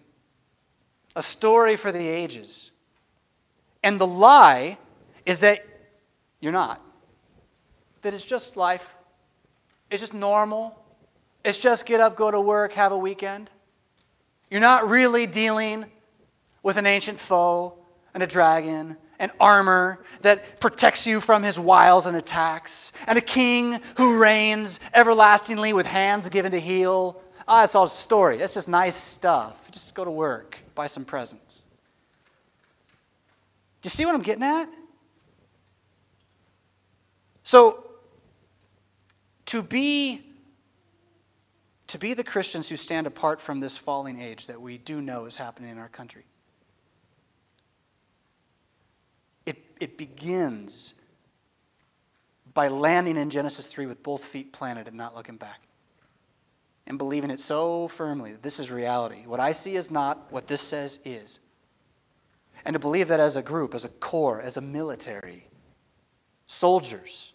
a 1.16 1.24
story 1.24 1.76
for 1.76 1.92
the 1.92 2.06
ages. 2.06 2.72
And 3.82 4.00
the 4.00 4.08
lie 4.08 4.78
is 5.26 5.40
that 5.40 5.66
you're 6.42 6.52
not 6.52 6.82
that 8.02 8.14
it's 8.14 8.26
just 8.26 8.58
life. 8.58 8.96
It's 9.90 10.02
just 10.02 10.14
normal. 10.14 10.78
It's 11.44 11.58
just 11.58 11.86
get 11.86 12.00
up, 12.00 12.16
go 12.16 12.32
to 12.32 12.40
work, 12.40 12.74
have 12.74 12.92
a 12.92 12.98
weekend. 12.98 13.50
You're 14.50 14.62
not 14.62 14.90
really 14.90 15.28
dealing 15.28 15.86
with 16.64 16.78
an 16.78 16.86
ancient 16.86 17.20
foe 17.20 17.76
and 18.14 18.24
a 18.24 18.28
dragon 18.28 18.98
and 19.20 19.32
armor 19.40 20.00
that 20.22 20.60
protects 20.62 21.06
you 21.06 21.20
from 21.20 21.44
his 21.44 21.60
wiles 21.60 22.06
and 22.06 22.16
attacks, 22.16 22.92
and 23.06 23.18
a 23.18 23.22
king 23.22 23.80
who 23.98 24.18
reigns 24.18 24.80
everlastingly 24.94 25.74
with 25.74 25.86
hands 25.86 26.30
given 26.30 26.52
to 26.54 26.60
heal. 26.60 27.22
Ah, 27.48 27.66
it's 27.66 27.76
all 27.76 27.84
a 27.84 27.90
story. 27.90 28.38
It's 28.40 28.54
just 28.54 28.68
nice 28.68 28.96
stuff. 28.96 29.70
Just 29.72 29.94
go 29.94 30.06
to 30.06 30.12
work, 30.12 30.60
buy 30.74 30.88
some 30.88 31.04
presents. 31.04 31.64
Do 33.82 33.88
you 33.88 33.90
see 33.90 34.06
what 34.06 34.16
I'm 34.16 34.22
getting 34.22 34.44
at? 34.44 34.70
So, 37.44 37.86
to 39.48 39.64
be 39.64 40.29
to 41.90 41.98
be 41.98 42.14
the 42.14 42.24
Christians 42.24 42.70
who 42.70 42.78
stand 42.78 43.08
apart 43.08 43.42
from 43.42 43.60
this 43.60 43.76
falling 43.76 44.22
age 44.22 44.46
that 44.46 44.62
we 44.62 44.78
do 44.78 45.02
know 45.02 45.26
is 45.26 45.36
happening 45.36 45.72
in 45.72 45.80
our 45.80 45.90
country. 45.90 46.24
It, 49.48 49.58
it 49.80 49.98
begins 49.98 50.94
by 52.54 52.68
landing 52.68 53.18
in 53.18 53.32
Genesis 53.32 53.66
3 53.66 53.88
with 53.88 54.04
both 54.04 54.24
feet 54.24 54.54
planted 54.54 54.88
and 54.88 54.96
not 54.96 55.16
looking 55.16 55.38
back. 55.38 55.62
And 56.86 57.00
believing 57.00 57.32
it 57.32 57.42
so 57.42 57.88
firmly 57.88 58.34
that 58.34 58.44
this 58.44 58.60
is 58.60 58.70
reality. 58.70 59.26
What 59.26 59.40
I 59.40 59.52
see 59.52 59.76
is 59.76 59.90
not, 59.90 60.32
what 60.32 60.46
this 60.46 60.62
says 60.62 61.00
is. 61.04 61.40
And 62.66 62.76
to 62.76 62.80
believe 62.80 63.08
that 63.08 63.20
as 63.20 63.36
a 63.36 63.42
group, 63.42 63.74
as 63.74 63.86
a 63.86 63.90
corps, 63.90 64.42
as 64.42 64.58
a 64.58 64.62
military, 64.62 65.48
soldiers, 66.46 67.34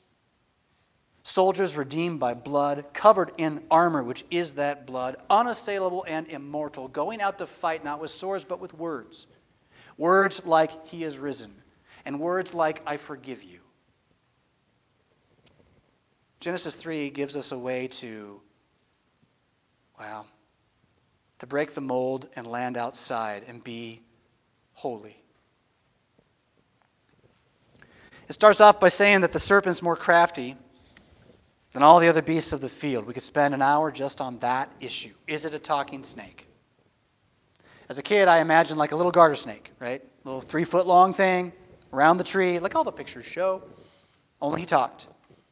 Soldiers 1.27 1.75
redeemed 1.75 2.21
by 2.21 2.35
blood, 2.35 2.85
covered 2.93 3.33
in 3.39 3.63
armor, 3.71 4.03
which 4.03 4.27
is 4.31 4.57
that 4.57 4.87
blood, 4.87 5.17
unassailable 5.31 6.05
and 6.07 6.27
immortal, 6.29 6.87
going 6.87 7.23
out 7.23 7.39
to 7.39 7.47
fight 7.47 7.83
not 7.83 7.99
with 7.99 8.11
swords 8.11 8.45
but 8.45 8.61
with 8.61 8.75
words. 8.75 9.27
Words 9.97 10.45
like, 10.45 10.87
He 10.87 11.03
is 11.03 11.19
risen, 11.19 11.55
and 12.05 12.21
words 12.21 12.53
like, 12.53 12.83
I 12.87 12.99
forgive 12.99 13.43
you. 13.43 13.61
Genesis 16.41 16.75
3 16.75 17.09
gives 17.09 17.39
us 17.39 17.53
a 17.53 17.59
way 17.59 17.87
to, 17.87 18.43
wow, 19.99 20.27
to 21.39 21.47
break 21.47 21.73
the 21.73 21.81
mold 21.81 22.29
and 22.37 22.47
land 22.47 22.77
outside 22.77 23.45
and 23.49 23.65
be 23.65 24.03
holy. 24.75 25.23
It 28.29 28.35
starts 28.35 28.61
off 28.61 28.79
by 28.79 28.89
saying 28.89 29.23
that 29.23 29.33
the 29.33 29.39
serpent's 29.39 29.81
more 29.81 29.97
crafty 29.97 30.59
than 31.75 31.83
all 31.83 31.99
the 31.99 32.09
other 32.09 32.23
beasts 32.23 32.53
of 32.53 32.61
the 32.61 32.69
field. 32.69 33.05
We 33.05 33.13
could 33.13 33.23
spend 33.25 33.53
an 33.53 33.61
hour 33.61 33.91
just 33.91 34.21
on 34.21 34.39
that 34.39 34.71
issue. 34.81 35.13
Is 35.27 35.45
it 35.45 35.55
a 35.55 35.59
talking 35.59 36.05
snake? 36.05 36.47
As 37.89 37.99
a 37.99 38.03
kid, 38.03 38.29
I 38.29 38.39
imagined 38.39 38.79
like 38.79 38.93
a 38.93 38.97
little 38.97 39.13
garter 39.13 39.35
snake, 39.35 39.73
right? 39.81 40.01
A 40.01 40.29
little 40.29 40.41
three 40.41 40.65
foot 40.65 40.87
long 40.87 41.13
thing 41.13 41.53
around 41.93 42.19
the 42.19 42.25
tree, 42.25 42.61
like 42.61 42.77
all 42.77 42.85
the 42.85 42.93
pictures 42.93 43.27
show. 43.27 43.63
Only 44.41 44.61
he 44.61 44.67
talked. 44.67 45.09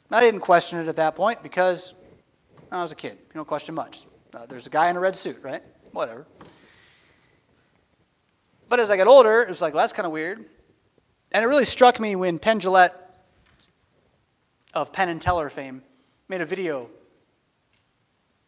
And 0.09 0.17
I 0.17 0.21
didn't 0.21 0.41
question 0.41 0.79
it 0.79 0.87
at 0.87 0.97
that 0.97 1.17
point 1.17 1.43
because 1.43 1.95
I 2.71 2.81
was 2.81 2.93
a 2.93 2.97
kid. 2.97 3.19
You 3.19 3.35
don't 3.35 3.49
question 3.49 3.75
much. 3.75 4.07
Uh, 4.33 4.47
there's 4.47 4.69
a 4.69 4.71
guy 4.71 4.91
in 4.91 4.97
a 4.97 5.00
red 5.00 5.17
suit, 5.17 5.38
right? 5.43 5.62
Whatever. 5.91 6.26
But 8.69 8.79
as 8.79 8.91
I 8.91 8.97
got 8.97 9.09
older, 9.09 9.43
it 9.43 9.49
was 9.49 9.61
like, 9.61 9.75
well, 9.75 9.83
that's 9.83 9.93
kind 9.93 10.07
of 10.07 10.12
weird. 10.12 10.38
And 11.33 11.45
it 11.45 11.49
really 11.49 11.64
struck 11.64 11.99
me 11.99 12.14
when 12.14 12.38
Penn 12.38 12.61
of 14.73 14.93
Penn 14.93 15.09
and 15.09 15.21
Teller 15.21 15.50
fame 15.50 15.83
made 16.32 16.40
a 16.40 16.46
video 16.46 16.88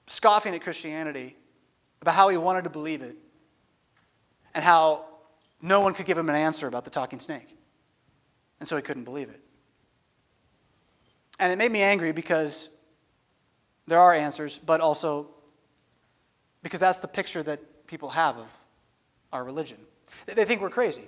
scoffing 0.06 0.54
at 0.54 0.62
Christianity 0.62 1.36
about 2.00 2.14
how 2.14 2.30
he 2.30 2.38
wanted 2.38 2.64
to 2.64 2.70
believe 2.70 3.02
it 3.02 3.14
and 4.54 4.64
how 4.64 5.04
no 5.60 5.82
one 5.82 5.92
could 5.92 6.06
give 6.06 6.16
him 6.16 6.30
an 6.30 6.34
answer 6.34 6.66
about 6.66 6.84
the 6.84 6.90
talking 6.90 7.18
snake. 7.18 7.54
And 8.58 8.66
so 8.66 8.74
he 8.76 8.80
couldn't 8.80 9.04
believe 9.04 9.28
it. 9.28 9.38
And 11.38 11.52
it 11.52 11.56
made 11.56 11.70
me 11.70 11.82
angry 11.82 12.12
because 12.12 12.70
there 13.86 14.00
are 14.00 14.14
answers, 14.14 14.56
but 14.56 14.80
also 14.80 15.28
because 16.62 16.80
that's 16.80 17.00
the 17.00 17.08
picture 17.08 17.42
that 17.42 17.86
people 17.86 18.08
have 18.08 18.38
of 18.38 18.46
our 19.30 19.44
religion. 19.44 19.76
They 20.24 20.46
think 20.46 20.62
we're 20.62 20.70
crazy. 20.70 21.04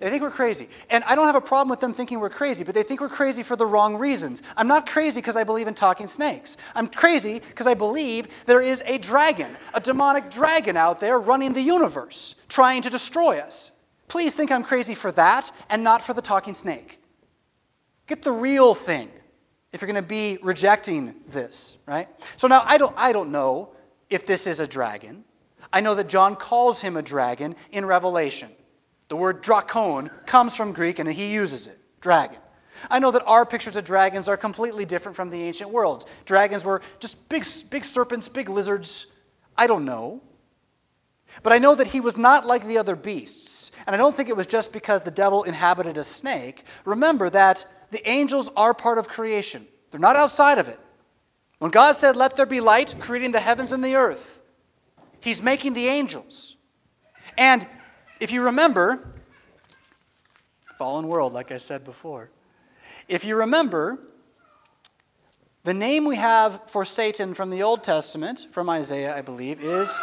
They 0.00 0.08
think 0.08 0.22
we're 0.22 0.30
crazy. 0.30 0.68
And 0.88 1.04
I 1.04 1.14
don't 1.14 1.26
have 1.26 1.36
a 1.36 1.40
problem 1.40 1.68
with 1.68 1.80
them 1.80 1.92
thinking 1.92 2.20
we're 2.20 2.30
crazy, 2.30 2.64
but 2.64 2.74
they 2.74 2.82
think 2.82 3.00
we're 3.00 3.10
crazy 3.10 3.42
for 3.42 3.54
the 3.54 3.66
wrong 3.66 3.96
reasons. 3.96 4.42
I'm 4.56 4.66
not 4.66 4.88
crazy 4.88 5.20
because 5.20 5.36
I 5.36 5.44
believe 5.44 5.68
in 5.68 5.74
talking 5.74 6.08
snakes. 6.08 6.56
I'm 6.74 6.88
crazy 6.88 7.40
because 7.40 7.66
I 7.66 7.74
believe 7.74 8.26
there 8.46 8.62
is 8.62 8.82
a 8.86 8.96
dragon, 8.98 9.56
a 9.74 9.80
demonic 9.80 10.30
dragon 10.30 10.76
out 10.76 11.00
there 11.00 11.18
running 11.18 11.52
the 11.52 11.60
universe, 11.60 12.34
trying 12.48 12.80
to 12.82 12.90
destroy 12.90 13.38
us. 13.38 13.72
Please 14.08 14.34
think 14.34 14.50
I'm 14.50 14.64
crazy 14.64 14.94
for 14.94 15.12
that 15.12 15.52
and 15.68 15.84
not 15.84 16.02
for 16.02 16.14
the 16.14 16.22
talking 16.22 16.54
snake. 16.54 16.98
Get 18.06 18.24
the 18.24 18.32
real 18.32 18.74
thing 18.74 19.10
if 19.72 19.82
you're 19.82 19.92
going 19.92 20.02
to 20.02 20.08
be 20.08 20.38
rejecting 20.42 21.14
this, 21.28 21.76
right? 21.86 22.08
So 22.38 22.48
now 22.48 22.62
I 22.64 22.78
don't, 22.78 22.94
I 22.96 23.12
don't 23.12 23.30
know 23.30 23.68
if 24.08 24.26
this 24.26 24.46
is 24.46 24.60
a 24.60 24.66
dragon. 24.66 25.24
I 25.72 25.80
know 25.80 25.94
that 25.94 26.08
John 26.08 26.36
calls 26.36 26.80
him 26.80 26.96
a 26.96 27.02
dragon 27.02 27.54
in 27.70 27.84
Revelation. 27.84 28.50
The 29.10 29.16
word 29.16 29.42
drakon 29.42 30.08
comes 30.24 30.56
from 30.56 30.72
Greek 30.72 31.00
and 31.00 31.08
he 31.08 31.32
uses 31.32 31.66
it 31.66 31.78
dragon. 32.00 32.38
I 32.88 33.00
know 33.00 33.10
that 33.10 33.24
our 33.26 33.44
pictures 33.44 33.76
of 33.76 33.84
dragons 33.84 34.28
are 34.28 34.36
completely 34.36 34.84
different 34.84 35.16
from 35.16 35.28
the 35.28 35.42
ancient 35.42 35.70
worlds. 35.70 36.06
Dragons 36.24 36.64
were 36.64 36.80
just 37.00 37.28
big, 37.28 37.44
big 37.68 37.84
serpents, 37.84 38.28
big 38.28 38.48
lizards. 38.48 39.08
I 39.58 39.66
don't 39.66 39.84
know. 39.84 40.22
But 41.42 41.52
I 41.52 41.58
know 41.58 41.74
that 41.74 41.88
he 41.88 42.00
was 42.00 42.16
not 42.16 42.46
like 42.46 42.66
the 42.66 42.78
other 42.78 42.96
beasts. 42.96 43.72
And 43.86 43.94
I 43.94 43.98
don't 43.98 44.16
think 44.16 44.28
it 44.28 44.36
was 44.36 44.46
just 44.46 44.72
because 44.72 45.02
the 45.02 45.10
devil 45.10 45.42
inhabited 45.42 45.96
a 45.96 46.04
snake. 46.04 46.64
Remember 46.84 47.28
that 47.30 47.66
the 47.90 48.08
angels 48.08 48.48
are 48.56 48.72
part 48.72 48.96
of 48.96 49.08
creation, 49.08 49.66
they're 49.90 50.00
not 50.00 50.16
outside 50.16 50.58
of 50.58 50.68
it. 50.68 50.78
When 51.58 51.72
God 51.72 51.96
said, 51.96 52.16
Let 52.16 52.36
there 52.36 52.46
be 52.46 52.60
light, 52.60 52.94
creating 53.00 53.32
the 53.32 53.40
heavens 53.40 53.72
and 53.72 53.84
the 53.84 53.96
earth, 53.96 54.40
he's 55.18 55.42
making 55.42 55.74
the 55.74 55.88
angels. 55.88 56.56
And 57.36 57.66
if 58.20 58.30
you 58.30 58.42
remember, 58.42 59.00
fallen 60.78 61.08
world, 61.08 61.32
like 61.32 61.50
I 61.50 61.56
said 61.56 61.84
before, 61.84 62.30
if 63.08 63.24
you 63.24 63.36
remember, 63.36 63.98
The 65.62 65.74
name 65.74 66.06
we 66.06 66.16
have 66.16 66.62
for 66.70 66.86
Satan 66.86 67.34
from 67.34 67.50
the 67.50 67.62
Old 67.62 67.84
Testament, 67.84 68.46
from 68.50 68.70
Isaiah, 68.70 69.14
I 69.14 69.20
believe, 69.20 69.60
is, 69.60 70.00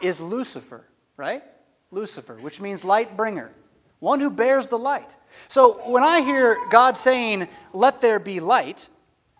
is 0.00 0.20
Lucifer, 0.20 0.84
right? 1.16 1.42
Lucifer, 1.90 2.36
which 2.36 2.60
means 2.60 2.84
light 2.84 3.16
bringer, 3.16 3.50
one 3.98 4.20
who 4.20 4.30
bears 4.30 4.68
the 4.68 4.78
light. 4.78 5.16
So 5.48 5.80
when 5.90 6.04
I 6.04 6.20
hear 6.20 6.56
God 6.70 6.96
saying, 6.96 7.48
Let 7.72 8.00
there 8.00 8.20
be 8.20 8.38
light, 8.38 8.88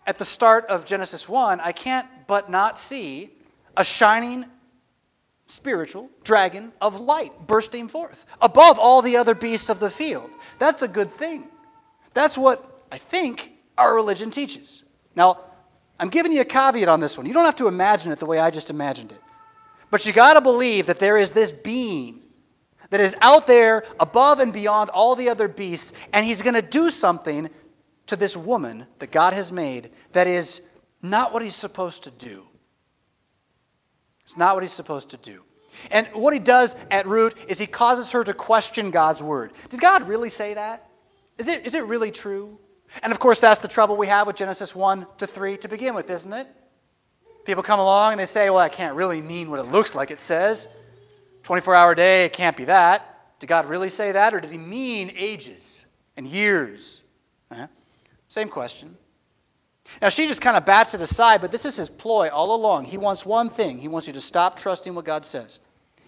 at 0.05 0.17
the 0.17 0.25
start 0.25 0.65
of 0.65 0.85
Genesis 0.85 1.29
1, 1.29 1.59
I 1.61 1.71
can't 1.71 2.07
but 2.27 2.49
not 2.49 2.77
see 2.77 3.31
a 3.77 3.83
shining 3.83 4.45
spiritual 5.51 6.09
dragon 6.23 6.71
of 6.79 6.99
light 6.99 7.31
bursting 7.45 7.87
forth 7.87 8.25
above 8.41 8.79
all 8.79 9.01
the 9.01 9.17
other 9.17 9.35
beasts 9.35 9.69
of 9.69 9.79
the 9.79 9.89
field. 9.89 10.29
That's 10.59 10.81
a 10.81 10.87
good 10.87 11.11
thing. 11.11 11.47
That's 12.13 12.37
what 12.37 12.85
I 12.91 12.97
think 12.97 13.51
our 13.77 13.93
religion 13.93 14.31
teaches. 14.31 14.83
Now, 15.15 15.39
I'm 15.99 16.09
giving 16.09 16.31
you 16.31 16.41
a 16.41 16.45
caveat 16.45 16.87
on 16.87 16.99
this 16.99 17.17
one. 17.17 17.27
You 17.27 17.33
don't 17.33 17.45
have 17.45 17.57
to 17.57 17.67
imagine 17.67 18.11
it 18.11 18.19
the 18.19 18.25
way 18.25 18.39
I 18.39 18.49
just 18.49 18.69
imagined 18.69 19.11
it. 19.11 19.19
But 19.91 20.05
you 20.05 20.13
got 20.13 20.33
to 20.33 20.41
believe 20.41 20.85
that 20.85 20.99
there 20.99 21.17
is 21.17 21.31
this 21.31 21.51
being 21.51 22.21
that 22.89 22.99
is 22.99 23.15
out 23.21 23.45
there 23.45 23.83
above 23.99 24.39
and 24.39 24.51
beyond 24.51 24.89
all 24.89 25.15
the 25.15 25.29
other 25.29 25.47
beasts, 25.47 25.93
and 26.13 26.25
he's 26.25 26.41
going 26.41 26.55
to 26.55 26.61
do 26.61 26.89
something 26.89 27.49
to 28.07 28.15
this 28.15 28.35
woman 28.35 28.85
that 28.99 29.11
God 29.11 29.33
has 29.33 29.51
made 29.51 29.91
that 30.13 30.27
is 30.27 30.61
not 31.01 31.33
what 31.33 31.41
he's 31.41 31.55
supposed 31.55 32.03
to 32.03 32.11
do. 32.11 32.45
It's 34.23 34.37
not 34.37 34.55
what 34.55 34.63
he's 34.63 34.73
supposed 34.73 35.09
to 35.11 35.17
do. 35.17 35.43
And 35.89 36.07
what 36.13 36.33
he 36.33 36.39
does 36.39 36.75
at 36.91 37.07
root 37.07 37.35
is 37.47 37.57
he 37.57 37.65
causes 37.65 38.11
her 38.11 38.23
to 38.23 38.33
question 38.33 38.91
God's 38.91 39.23
word. 39.23 39.53
Did 39.69 39.79
God 39.79 40.07
really 40.07 40.29
say 40.29 40.53
that? 40.53 40.87
Is 41.37 41.47
it, 41.47 41.65
is 41.65 41.75
it 41.75 41.85
really 41.85 42.11
true? 42.11 42.59
And 43.01 43.11
of 43.11 43.19
course, 43.19 43.39
that's 43.39 43.59
the 43.59 43.67
trouble 43.67 43.97
we 43.97 44.07
have 44.07 44.27
with 44.27 44.35
Genesis 44.35 44.75
1 44.75 45.07
to 45.17 45.27
3 45.27 45.57
to 45.57 45.67
begin 45.67 45.95
with, 45.95 46.09
isn't 46.09 46.33
it? 46.33 46.47
People 47.45 47.63
come 47.63 47.79
along 47.79 48.13
and 48.13 48.19
they 48.19 48.25
say, 48.25 48.49
well, 48.49 48.59
I 48.59 48.69
can't 48.69 48.95
really 48.95 49.21
mean 49.21 49.49
what 49.49 49.59
it 49.59 49.63
looks 49.63 49.95
like 49.95 50.11
it 50.11 50.21
says. 50.21 50.67
24 51.43 51.73
hour 51.73 51.95
day, 51.95 52.25
it 52.25 52.33
can't 52.33 52.55
be 52.55 52.65
that. 52.65 53.39
Did 53.39 53.47
God 53.47 53.65
really 53.65 53.89
say 53.89 54.11
that, 54.11 54.35
or 54.35 54.39
did 54.39 54.51
he 54.51 54.57
mean 54.57 55.11
ages 55.17 55.85
and 56.15 56.27
years? 56.27 57.01
Uh-huh. 57.49 57.65
Same 58.27 58.49
question. 58.49 58.95
Now, 60.01 60.09
she 60.09 60.27
just 60.27 60.41
kind 60.41 60.55
of 60.55 60.65
bats 60.65 60.93
it 60.93 61.01
aside, 61.01 61.41
but 61.41 61.51
this 61.51 61.65
is 61.65 61.75
his 61.75 61.89
ploy 61.89 62.29
all 62.29 62.55
along. 62.55 62.85
He 62.85 62.97
wants 62.97 63.25
one 63.25 63.49
thing 63.49 63.79
he 63.79 63.87
wants 63.87 64.07
you 64.07 64.13
to 64.13 64.21
stop 64.21 64.57
trusting 64.57 64.93
what 64.93 65.05
God 65.05 65.25
says. 65.25 65.59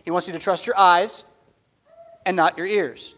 He 0.04 0.12
wants 0.12 0.28
you 0.28 0.34
to 0.34 0.40
trust 0.40 0.68
your 0.68 0.78
eyes 0.78 1.24
and 2.26 2.36
not 2.36 2.58
your 2.58 2.68
ears. 2.68 3.16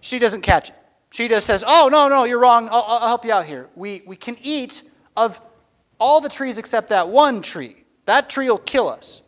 She 0.00 0.18
doesn't 0.18 0.42
catch 0.42 0.70
it. 0.70 0.74
She 1.10 1.28
just 1.28 1.46
says, 1.46 1.64
Oh, 1.66 1.88
no, 1.90 2.08
no, 2.08 2.24
you're 2.24 2.38
wrong. 2.38 2.68
I'll, 2.70 2.84
I'll 2.86 3.08
help 3.08 3.24
you 3.24 3.32
out 3.32 3.46
here. 3.46 3.68
We, 3.74 4.02
we 4.06 4.16
can 4.16 4.36
eat 4.42 4.82
of 5.16 5.40
all 5.98 6.20
the 6.20 6.28
trees 6.28 6.58
except 6.58 6.90
that 6.90 7.08
one 7.08 7.42
tree. 7.42 7.84
That 8.04 8.28
tree 8.28 8.48
will 8.48 8.58
kill 8.58 8.88
us, 8.88 9.22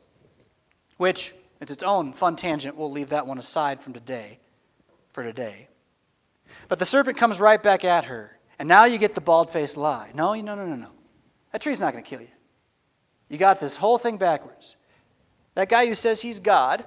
which 0.98 1.34
it's 1.60 1.72
its 1.72 1.82
own 1.82 2.12
fun 2.12 2.36
tangent. 2.36 2.76
We'll 2.76 2.90
leave 2.90 3.08
that 3.08 3.26
one 3.26 3.38
aside 3.38 3.80
from 3.80 3.92
today, 3.92 4.38
for 5.12 5.22
today. 5.22 5.68
But 6.68 6.78
the 6.78 6.86
serpent 6.86 7.16
comes 7.16 7.40
right 7.40 7.62
back 7.62 7.84
at 7.84 8.04
her. 8.04 8.37
And 8.58 8.68
now 8.68 8.84
you 8.84 8.98
get 8.98 9.14
the 9.14 9.20
bald 9.20 9.50
faced 9.50 9.76
lie. 9.76 10.10
No, 10.14 10.34
no, 10.34 10.54
no, 10.54 10.66
no, 10.66 10.74
no. 10.74 10.90
That 11.52 11.62
tree's 11.62 11.80
not 11.80 11.92
going 11.92 12.02
to 12.02 12.08
kill 12.08 12.20
you. 12.20 12.28
You 13.28 13.38
got 13.38 13.60
this 13.60 13.76
whole 13.76 13.98
thing 13.98 14.16
backwards. 14.16 14.76
That 15.54 15.68
guy 15.68 15.86
who 15.86 15.94
says 15.94 16.20
he's 16.20 16.40
God, 16.40 16.84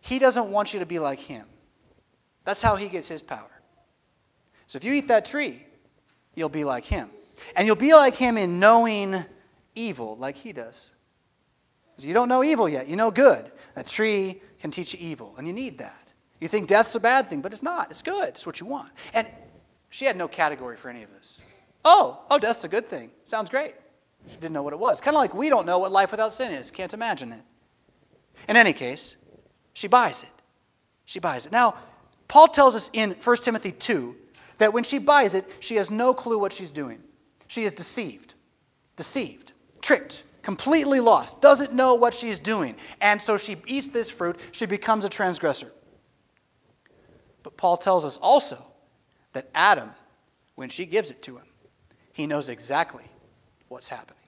he 0.00 0.18
doesn't 0.18 0.50
want 0.50 0.72
you 0.72 0.80
to 0.80 0.86
be 0.86 0.98
like 0.98 1.20
him. 1.20 1.46
That's 2.44 2.62
how 2.62 2.76
he 2.76 2.88
gets 2.88 3.08
his 3.08 3.22
power. 3.22 3.50
So 4.66 4.76
if 4.76 4.84
you 4.84 4.92
eat 4.92 5.08
that 5.08 5.24
tree, 5.24 5.66
you'll 6.34 6.48
be 6.48 6.64
like 6.64 6.84
him. 6.84 7.10
And 7.56 7.66
you'll 7.66 7.76
be 7.76 7.94
like 7.94 8.14
him 8.14 8.36
in 8.36 8.58
knowing 8.58 9.24
evil, 9.74 10.16
like 10.16 10.36
he 10.36 10.52
does. 10.52 10.90
Because 11.90 12.04
you 12.04 12.14
don't 12.14 12.28
know 12.28 12.42
evil 12.42 12.68
yet, 12.68 12.88
you 12.88 12.96
know 12.96 13.10
good. 13.10 13.50
That 13.74 13.86
tree 13.86 14.40
can 14.60 14.70
teach 14.70 14.94
you 14.94 15.00
evil, 15.00 15.34
and 15.38 15.46
you 15.46 15.52
need 15.52 15.78
that. 15.78 16.12
You 16.40 16.48
think 16.48 16.68
death's 16.68 16.94
a 16.94 17.00
bad 17.00 17.28
thing, 17.28 17.40
but 17.40 17.52
it's 17.52 17.62
not. 17.62 17.90
It's 17.90 18.02
good. 18.02 18.28
It's 18.28 18.46
what 18.46 18.60
you 18.60 18.66
want. 18.66 18.90
And 19.12 19.26
she 19.90 20.04
had 20.04 20.16
no 20.16 20.28
category 20.28 20.76
for 20.76 20.88
any 20.88 21.02
of 21.02 21.10
this. 21.12 21.40
Oh, 21.84 22.22
oh, 22.30 22.38
death's 22.38 22.64
a 22.64 22.68
good 22.68 22.88
thing. 22.88 23.10
Sounds 23.26 23.50
great. 23.50 23.74
She 24.26 24.36
didn't 24.36 24.52
know 24.52 24.62
what 24.62 24.72
it 24.72 24.78
was. 24.78 25.00
Kind 25.00 25.16
of 25.16 25.20
like 25.20 25.34
we 25.34 25.48
don't 25.48 25.66
know 25.66 25.78
what 25.78 25.92
life 25.92 26.10
without 26.10 26.34
sin 26.34 26.52
is. 26.52 26.70
Can't 26.70 26.92
imagine 26.92 27.32
it. 27.32 27.42
In 28.48 28.56
any 28.56 28.72
case, 28.72 29.16
she 29.72 29.88
buys 29.88 30.22
it. 30.22 30.28
She 31.04 31.18
buys 31.18 31.46
it. 31.46 31.52
Now, 31.52 31.76
Paul 32.26 32.48
tells 32.48 32.74
us 32.74 32.90
in 32.92 33.12
1 33.12 33.36
Timothy 33.38 33.72
2 33.72 34.14
that 34.58 34.72
when 34.72 34.84
she 34.84 34.98
buys 34.98 35.34
it, 35.34 35.48
she 35.60 35.76
has 35.76 35.90
no 35.90 36.12
clue 36.12 36.38
what 36.38 36.52
she's 36.52 36.70
doing. 36.70 37.02
She 37.46 37.64
is 37.64 37.72
deceived, 37.72 38.34
deceived, 38.96 39.52
tricked, 39.80 40.24
completely 40.42 41.00
lost, 41.00 41.40
doesn't 41.40 41.72
know 41.72 41.94
what 41.94 42.12
she's 42.12 42.38
doing. 42.38 42.76
And 43.00 43.20
so 43.20 43.38
she 43.38 43.56
eats 43.66 43.88
this 43.88 44.10
fruit, 44.10 44.38
she 44.52 44.66
becomes 44.66 45.04
a 45.04 45.08
transgressor. 45.08 45.72
But 47.42 47.56
Paul 47.56 47.78
tells 47.78 48.04
us 48.04 48.18
also 48.18 48.62
that 49.38 49.48
Adam, 49.54 49.92
when 50.56 50.68
she 50.68 50.84
gives 50.84 51.12
it 51.12 51.22
to 51.22 51.36
him, 51.36 51.44
he 52.12 52.26
knows 52.26 52.48
exactly 52.48 53.04
what's 53.68 53.88
happening. 53.88 54.18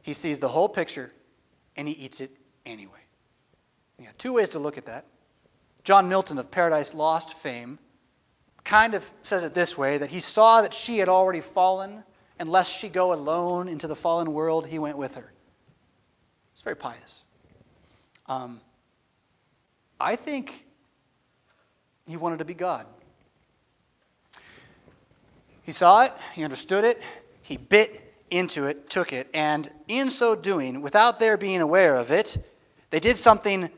He 0.00 0.12
sees 0.12 0.38
the 0.38 0.46
whole 0.46 0.68
picture 0.68 1.10
and 1.74 1.88
he 1.88 1.94
eats 1.94 2.20
it 2.20 2.30
anyway. 2.64 3.00
You 3.98 4.04
got 4.04 4.16
two 4.16 4.32
ways 4.32 4.50
to 4.50 4.60
look 4.60 4.78
at 4.78 4.86
that. 4.86 5.06
John 5.82 6.08
Milton 6.08 6.38
of 6.38 6.52
Paradise 6.52 6.94
Lost 6.94 7.34
fame 7.34 7.80
kind 8.62 8.94
of 8.94 9.04
says 9.24 9.42
it 9.42 9.54
this 9.54 9.76
way 9.76 9.98
that 9.98 10.10
he 10.10 10.20
saw 10.20 10.62
that 10.62 10.72
she 10.72 10.98
had 10.98 11.08
already 11.08 11.40
fallen, 11.40 12.04
and 12.38 12.48
lest 12.48 12.70
she 12.78 12.88
go 12.88 13.12
alone 13.12 13.66
into 13.66 13.88
the 13.88 13.96
fallen 13.96 14.32
world, 14.32 14.68
he 14.68 14.78
went 14.78 14.96
with 14.96 15.16
her. 15.16 15.32
It's 16.52 16.62
very 16.62 16.76
pious. 16.76 17.24
Um, 18.26 18.60
I 19.98 20.14
think 20.14 20.64
he 22.06 22.16
wanted 22.16 22.38
to 22.38 22.44
be 22.44 22.54
God. 22.54 22.86
He 25.64 25.72
saw 25.72 26.04
it, 26.04 26.12
he 26.34 26.44
understood 26.44 26.84
it, 26.84 27.00
he 27.42 27.56
bit 27.56 28.14
into 28.30 28.66
it, 28.66 28.90
took 28.90 29.12
it, 29.12 29.28
and 29.34 29.70
in 29.88 30.10
so 30.10 30.34
doing, 30.34 30.82
without 30.82 31.18
their 31.18 31.36
being 31.36 31.60
aware 31.60 31.96
of 31.96 32.10
it, 32.10 32.36
they 32.90 33.00
did 33.00 33.18
something 33.18 33.70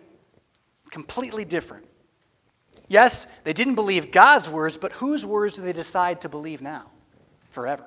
completely 0.90 1.44
different. 1.44 1.86
Yes, 2.88 3.26
they 3.44 3.52
didn't 3.52 3.74
believe 3.74 4.12
God's 4.12 4.48
words, 4.48 4.76
but 4.76 4.92
whose 4.92 5.26
words 5.26 5.56
do 5.56 5.62
they 5.62 5.72
decide 5.72 6.20
to 6.20 6.28
believe 6.28 6.62
now? 6.62 6.90
Forever. 7.50 7.86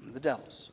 The 0.00 0.20
devil's. 0.20 0.70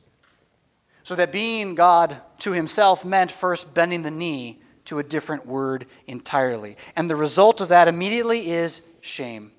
So 1.02 1.14
that 1.14 1.30
being 1.30 1.74
God 1.74 2.16
to 2.40 2.52
himself 2.52 3.04
meant 3.04 3.30
first 3.30 3.74
bending 3.74 4.02
the 4.02 4.10
knee 4.10 4.60
to 4.86 4.98
a 4.98 5.02
different 5.04 5.46
word 5.46 5.86
entirely. 6.06 6.76
And 6.96 7.08
the 7.08 7.16
result 7.16 7.60
of 7.60 7.68
that 7.68 7.86
immediately 7.86 8.50
is 8.50 8.80
shame. 9.00 9.52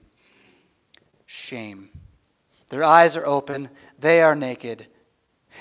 Shame. 1.26 1.90
Their 2.70 2.84
eyes 2.84 3.16
are 3.16 3.26
open, 3.26 3.70
they 4.00 4.22
are 4.22 4.36
naked. 4.36 4.88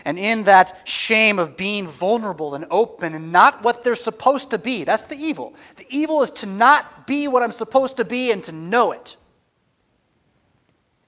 And 0.04 0.18
in 0.18 0.44
that 0.44 0.76
shame 0.84 1.38
of 1.38 1.56
being 1.56 1.86
vulnerable 1.86 2.54
and 2.54 2.66
open 2.70 3.14
and 3.14 3.32
not 3.32 3.62
what 3.62 3.82
they're 3.82 3.94
supposed 3.94 4.50
to 4.50 4.58
be, 4.58 4.84
that's 4.84 5.04
the 5.04 5.16
evil. 5.16 5.54
The 5.76 5.86
evil 5.88 6.22
is 6.22 6.30
to 6.32 6.46
not 6.46 7.06
be 7.06 7.28
what 7.28 7.42
I'm 7.42 7.52
supposed 7.52 7.96
to 7.96 8.04
be 8.04 8.30
and 8.30 8.42
to 8.44 8.52
know 8.52 8.92
it. 8.92 9.16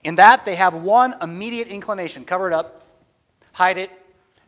In 0.04 0.14
that, 0.14 0.44
they 0.44 0.54
have 0.54 0.74
one 0.74 1.16
immediate 1.20 1.68
inclination 1.68 2.24
cover 2.24 2.46
it 2.46 2.54
up, 2.54 2.86
hide 3.52 3.78
it, 3.78 3.90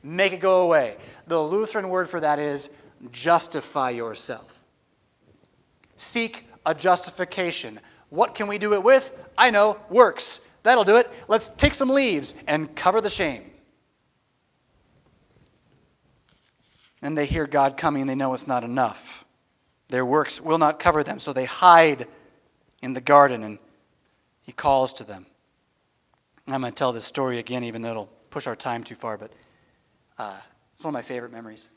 make 0.02 0.32
it 0.32 0.40
go 0.40 0.62
away. 0.62 0.96
The 1.26 1.40
Lutheran 1.40 1.88
word 1.88 2.08
for 2.08 2.20
that 2.20 2.38
is 2.38 2.70
justify 3.10 3.90
yourself. 3.90 4.62
Seek 5.96 6.46
a 6.64 6.74
justification. 6.74 7.80
What 8.08 8.34
can 8.34 8.48
we 8.48 8.58
do 8.58 8.74
it 8.74 8.82
with? 8.82 9.12
I 9.36 9.50
know, 9.50 9.78
works. 9.90 10.40
That'll 10.62 10.84
do 10.84 10.96
it. 10.96 11.10
Let's 11.28 11.48
take 11.48 11.74
some 11.74 11.90
leaves 11.90 12.34
and 12.46 12.74
cover 12.74 13.00
the 13.00 13.10
shame. 13.10 13.50
And 17.02 17.16
they 17.16 17.26
hear 17.26 17.46
God 17.46 17.76
coming 17.76 18.02
and 18.02 18.10
they 18.10 18.14
know 18.14 18.34
it's 18.34 18.46
not 18.46 18.62
enough. 18.62 19.24
Their 19.88 20.04
works 20.04 20.40
will 20.40 20.58
not 20.58 20.78
cover 20.78 21.02
them, 21.02 21.18
so 21.18 21.32
they 21.32 21.46
hide 21.46 22.06
in 22.82 22.94
the 22.94 23.00
garden 23.00 23.42
and 23.42 23.58
he 24.42 24.52
calls 24.52 24.92
to 24.94 25.04
them. 25.04 25.26
I'm 26.46 26.60
going 26.60 26.72
to 26.72 26.76
tell 26.76 26.92
this 26.92 27.04
story 27.04 27.38
again, 27.38 27.64
even 27.64 27.82
though 27.82 27.90
it'll 27.90 28.12
push 28.30 28.46
our 28.46 28.56
time 28.56 28.84
too 28.84 28.94
far, 28.94 29.16
but 29.16 29.32
uh, 30.18 30.36
it's 30.74 30.84
one 30.84 30.90
of 30.90 30.94
my 30.94 31.02
favorite 31.02 31.32
memories. 31.32 31.68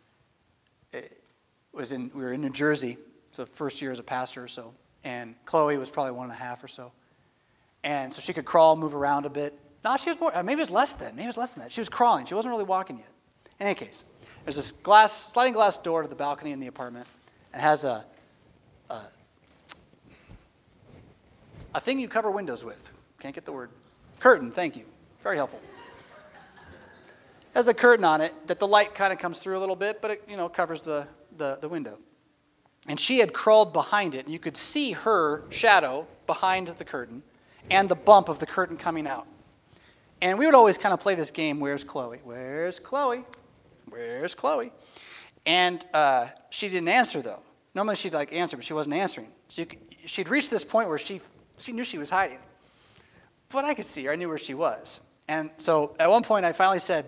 It 0.91 1.23
was 1.71 1.91
in, 1.91 2.11
we 2.13 2.21
were 2.21 2.33
in 2.33 2.41
New 2.41 2.49
Jersey, 2.49 2.97
so 3.31 3.45
first 3.45 3.81
year 3.81 3.91
as 3.91 3.99
a 3.99 4.03
pastor 4.03 4.43
or 4.43 4.47
so, 4.47 4.73
and 5.03 5.35
Chloe 5.45 5.77
was 5.77 5.89
probably 5.89 6.11
one 6.11 6.29
and 6.29 6.33
a 6.33 6.41
half 6.41 6.63
or 6.63 6.67
so. 6.67 6.91
And 7.83 8.13
so 8.13 8.21
she 8.21 8.33
could 8.33 8.45
crawl, 8.45 8.75
move 8.75 8.95
around 8.95 9.25
a 9.25 9.29
bit. 9.29 9.59
No, 9.83 9.97
she 9.97 10.09
was 10.09 10.19
more, 10.19 10.35
uh, 10.35 10.43
maybe 10.43 10.59
it 10.59 10.63
was 10.63 10.71
less 10.71 10.93
than, 10.93 11.15
maybe 11.15 11.25
it 11.25 11.27
was 11.27 11.37
less 11.37 11.53
than 11.53 11.63
that. 11.63 11.71
She 11.71 11.81
was 11.81 11.89
crawling. 11.89 12.25
She 12.25 12.33
wasn't 12.33 12.51
really 12.53 12.63
walking 12.63 12.97
yet. 12.97 13.09
In 13.59 13.67
any 13.67 13.75
case, 13.75 14.05
there's 14.45 14.55
this 14.55 14.71
glass, 14.71 15.33
sliding 15.33 15.53
glass 15.53 15.77
door 15.77 16.01
to 16.01 16.07
the 16.07 16.15
balcony 16.15 16.51
in 16.51 16.59
the 16.59 16.67
apartment. 16.67 17.07
and 17.51 17.61
has 17.61 17.83
a, 17.83 18.05
a, 18.89 19.01
a 21.75 21.81
thing 21.81 21.99
you 21.99 22.07
cover 22.07 22.31
windows 22.31 22.63
with. 22.63 22.91
Can't 23.19 23.35
get 23.35 23.45
the 23.45 23.51
word. 23.51 23.69
Curtain, 24.19 24.51
thank 24.51 24.77
you. 24.77 24.85
Very 25.21 25.35
helpful. 25.35 25.59
has 27.53 27.67
a 27.67 27.73
curtain 27.73 28.05
on 28.05 28.21
it 28.21 28.33
that 28.47 28.59
the 28.59 28.67
light 28.67 28.95
kind 28.95 29.11
of 29.11 29.19
comes 29.19 29.39
through 29.39 29.57
a 29.57 29.59
little 29.59 29.75
bit, 29.75 30.01
but 30.01 30.11
it 30.11 30.23
you 30.27 30.37
know 30.37 30.47
covers 30.47 30.83
the, 30.83 31.07
the, 31.37 31.57
the 31.61 31.67
window. 31.67 31.97
And 32.87 32.99
she 32.99 33.19
had 33.19 33.33
crawled 33.33 33.71
behind 33.71 34.15
it, 34.15 34.25
and 34.25 34.33
you 34.33 34.39
could 34.39 34.57
see 34.57 34.91
her 34.91 35.43
shadow 35.49 36.05
behind 36.25 36.67
the 36.67 36.85
curtain 36.85 37.23
and 37.69 37.89
the 37.89 37.95
bump 37.95 38.29
of 38.29 38.39
the 38.39 38.45
curtain 38.45 38.77
coming 38.77 39.07
out. 39.07 39.27
And 40.21 40.39
we 40.39 40.45
would 40.45 40.55
always 40.55 40.77
kind 40.77 40.93
of 40.93 40.99
play 40.99 41.15
this 41.15 41.31
game 41.31 41.59
Where's 41.59 41.83
Chloe? 41.83 42.19
Where's 42.23 42.79
Chloe? 42.79 43.25
Where's 43.89 44.35
Chloe? 44.35 44.71
And 45.45 45.85
uh, 45.93 46.27
she 46.49 46.69
didn't 46.69 46.87
answer, 46.87 47.21
though. 47.21 47.41
Normally 47.75 47.95
she'd 47.95 48.13
like 48.13 48.31
answer, 48.31 48.55
but 48.55 48.65
she 48.65 48.73
wasn't 48.73 48.95
answering. 48.95 49.27
She, 49.49 49.67
she'd 50.05 50.29
reached 50.29 50.51
this 50.51 50.63
point 50.63 50.87
where 50.87 50.97
she, 50.97 51.19
she 51.57 51.71
knew 51.71 51.83
she 51.83 51.97
was 51.97 52.09
hiding. 52.09 52.39
But 53.49 53.65
I 53.65 53.73
could 53.73 53.85
see 53.85 54.05
her, 54.05 54.11
I 54.11 54.15
knew 54.15 54.29
where 54.29 54.37
she 54.37 54.53
was. 54.53 54.99
And 55.27 55.49
so 55.57 55.95
at 55.99 56.09
one 56.09 56.23
point 56.23 56.45
I 56.45 56.53
finally 56.53 56.79
said, 56.79 57.05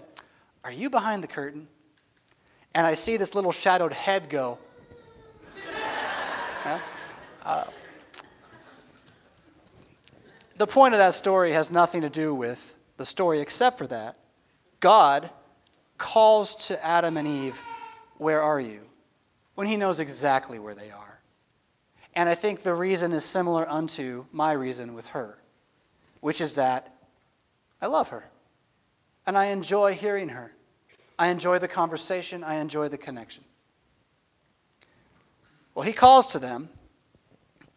Are 0.64 0.72
you 0.72 0.90
behind 0.90 1.24
the 1.24 1.28
curtain? 1.28 1.68
And 2.74 2.86
I 2.86 2.94
see 2.94 3.18
this 3.18 3.34
little 3.34 3.52
shadowed 3.52 3.94
head 3.94 4.30
go, 4.30 4.58
uh, 7.44 7.64
the 10.56 10.68
point 10.68 10.94
of 10.94 11.00
that 11.00 11.14
story 11.14 11.52
has 11.54 11.70
nothing 11.70 12.02
to 12.02 12.10
do 12.10 12.34
with 12.34 12.76
the 12.98 13.06
story 13.06 13.40
except 13.40 13.78
for 13.78 13.88
that. 13.88 14.18
God 14.80 15.30
calls 15.98 16.56
to 16.68 16.86
Adam 16.86 17.18
and 17.18 17.28
Eve, 17.28 17.58
Where 18.18 18.42
are 18.42 18.60
you? 18.60 18.82
when 19.56 19.68
he 19.68 19.78
knows 19.78 20.02
exactly 20.02 20.60
where 20.60 20.76
they 20.76 20.92
are. 20.92 21.20
And 22.14 22.30
I 22.30 22.36
think 22.36 22.62
the 22.62 22.74
reason 22.74 23.14
is 23.14 23.26
similar 23.26 23.68
unto 23.70 24.26
my 24.32 24.52
reason 24.52 24.94
with 24.94 25.08
her, 25.08 25.38
which 26.20 26.42
is 26.42 26.56
that 26.56 26.94
I 27.82 27.88
love 27.88 28.10
her 28.10 28.26
and 29.26 29.38
I 29.38 29.46
enjoy 29.46 29.94
hearing 29.94 30.30
her. 30.30 30.52
I 31.18 31.28
enjoy 31.28 31.60
the 31.60 31.68
conversation, 31.68 32.44
I 32.44 32.56
enjoy 32.56 32.90
the 32.90 32.98
connection. 32.98 33.44
Well, 35.74 35.86
he 35.86 35.94
calls 35.94 36.28
to 36.28 36.40
them, 36.40 36.70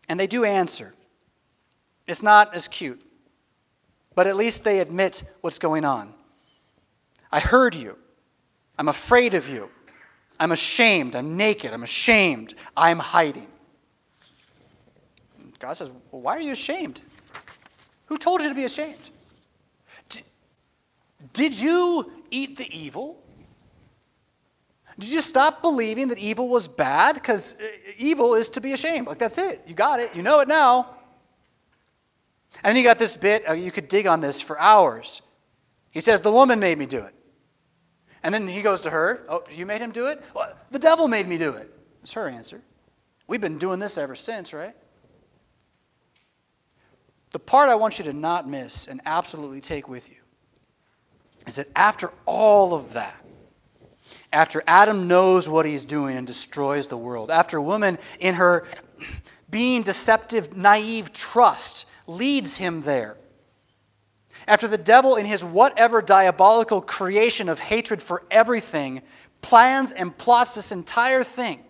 and 0.09 0.19
they 0.19 0.27
do 0.27 0.45
answer. 0.45 0.95
It's 2.09 2.23
not 2.23 2.55
as 2.55 2.67
cute, 2.67 3.03
but 4.15 4.27
at 4.27 4.35
least 4.35 4.65
they 4.65 4.81
admit 4.81 5.23
what's 5.43 5.59
going 5.59 5.85
on. 5.85 6.15
I 7.31 7.39
heard 7.39 7.75
you. 7.75 7.99
I'm 8.79 8.89
afraid 8.89 9.35
of 9.35 9.47
you. 9.47 9.69
I'm 10.41 10.51
ashamed. 10.51 11.15
I'm 11.15 11.37
naked. 11.37 11.73
I'm 11.73 11.83
ashamed. 11.83 12.55
I'm 12.77 12.99
hiding. 12.99 13.49
God 15.59 15.75
says, 15.75 15.91
well, 16.11 16.23
Why 16.23 16.37
are 16.37 16.41
you 16.41 16.53
ashamed? 16.53 17.03
Who 18.07 18.17
told 18.17 18.41
you 18.41 18.49
to 18.49 18.55
be 18.55 18.65
ashamed? 18.65 19.11
Did 21.33 21.59
you 21.59 22.11
eat 22.31 22.57
the 22.57 22.75
evil? 22.75 23.23
Did 24.99 25.11
you 25.11 25.21
stop 25.21 25.61
believing 25.63 26.09
that 26.09 26.19
evil 26.19 26.49
was 26.49 26.67
bad? 26.67 27.15
Because 27.15 27.55
uh, 27.55 27.67
evil 27.99 28.35
is 28.35 28.49
to 28.51 28.61
be 28.61 28.73
ashamed. 28.73 29.07
Like, 29.07 29.19
that's 29.19 29.39
it. 29.39 29.63
You 29.67 29.75
got 29.75 30.01
it. 30.01 30.15
You 30.15 30.23
know 30.23 30.41
it 30.41 30.49
now. 30.49 30.98
And 32.65 32.71
then 32.71 32.77
you 32.77 32.83
got 32.83 32.99
this 32.99 33.17
bit, 33.17 33.49
uh, 33.49 33.53
you 33.53 33.71
could 33.71 33.89
dig 33.89 34.07
on 34.07 34.21
this 34.21 34.41
for 34.41 34.59
hours. 34.59 35.23
He 35.91 36.01
says, 36.01 36.21
The 36.21 36.33
woman 36.33 36.59
made 36.59 36.79
me 36.79 36.87
do 36.87 36.99
it. 36.99 37.15
And 38.23 38.35
then 38.35 38.49
he 38.49 38.63
goes 38.63 38.81
to 38.83 38.91
her, 38.91 39.25
Oh, 39.29 39.45
you 39.51 39.67
made 39.67 39.81
him 39.81 39.91
do 39.91 40.07
it? 40.07 40.23
Well, 40.35 40.53
the 40.71 40.79
devil 40.79 41.09
made 41.09 41.29
me 41.29 41.39
do 41.39 41.53
it. 41.53 41.73
That's 42.01 42.13
her 42.13 42.29
answer. 42.29 42.63
We've 43.27 43.41
been 43.41 43.59
doing 43.59 43.79
this 43.79 43.99
ever 43.99 44.15
since, 44.15 44.53
right? 44.53 44.75
The 47.31 47.39
part 47.39 47.69
I 47.69 47.75
want 47.75 47.99
you 47.99 48.05
to 48.07 48.13
not 48.13 48.49
miss 48.49 48.87
and 48.87 49.01
absolutely 49.05 49.61
take 49.61 49.89
with 49.89 50.09
you 50.09 50.17
is 51.47 51.57
that 51.57 51.69
after 51.77 52.11
all 52.27 52.75
of 52.75 52.95
that, 52.95 53.25
after 54.33 54.63
Adam 54.67 55.09
knows 55.09 55.49
what 55.49 55.67
he's 55.67 55.85
doing 55.85 56.17
and 56.17 56.27
destroys 56.27 56.89
the 56.89 56.97
world, 56.97 57.31
after 57.31 57.61
woman 57.61 57.99
in 58.21 58.35
her 58.35 58.67
being 59.51 59.83
deceptive, 59.83 60.57
naive 60.57 61.13
trust 61.13 61.87
leads 62.09 62.57
him 62.57 62.83
there, 62.83 63.17
after 64.47 64.67
the 64.67 64.79
devil 64.79 65.15
in 65.17 65.27
his 65.27 65.45
whatever 65.45 66.03
diabolical 66.03 66.81
creation 66.81 67.49
of 67.49 67.59
hatred 67.59 68.03
for 68.03 68.25
everything 68.31 69.03
plans 69.43 69.93
and 69.93 70.17
plots 70.19 70.57
this 70.57 70.73
entire 70.73 71.23
thing, 71.23 71.63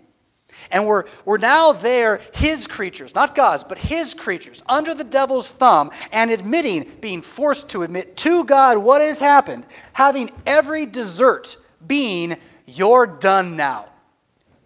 and 0.71 0.87
we're, 0.87 1.05
we're 1.25 1.39
now 1.39 1.73
there, 1.73 2.21
his 2.33 2.67
creatures, 2.67 3.15
not 3.15 3.35
God's, 3.35 3.65
but 3.65 3.79
his 3.79 4.15
creatures, 4.15 4.63
under 4.67 4.95
the 4.95 5.05
devil's 5.05 5.51
thumb, 5.51 5.91
and 6.11 6.31
admitting, 6.31 6.91
being 7.01 7.21
forced 7.21 7.69
to 7.71 7.83
admit 7.83 8.17
to 8.19 8.45
God 8.45 8.79
what 8.79 9.03
has 9.03 9.21
happened, 9.21 9.67
having 9.93 10.31
every 10.47 10.87
desert 10.87 11.59
being, 11.87 12.37
you're 12.67 13.07
done 13.07 13.57
now. 13.57 13.87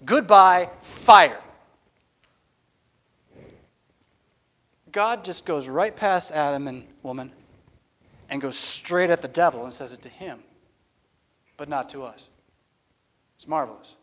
Goodbye, 0.04 0.68
fire. 0.82 1.41
God 4.92 5.24
just 5.24 5.46
goes 5.46 5.68
right 5.68 5.94
past 5.96 6.30
Adam 6.30 6.68
and 6.68 6.84
woman 7.02 7.32
and 8.28 8.40
goes 8.40 8.56
straight 8.56 9.10
at 9.10 9.22
the 9.22 9.28
devil 9.28 9.64
and 9.64 9.72
says 9.72 9.92
it 9.92 10.02
to 10.02 10.08
him, 10.08 10.40
but 11.56 11.68
not 11.68 11.88
to 11.90 12.02
us. 12.02 12.28
It's 13.36 13.48
marvelous. 13.48 13.96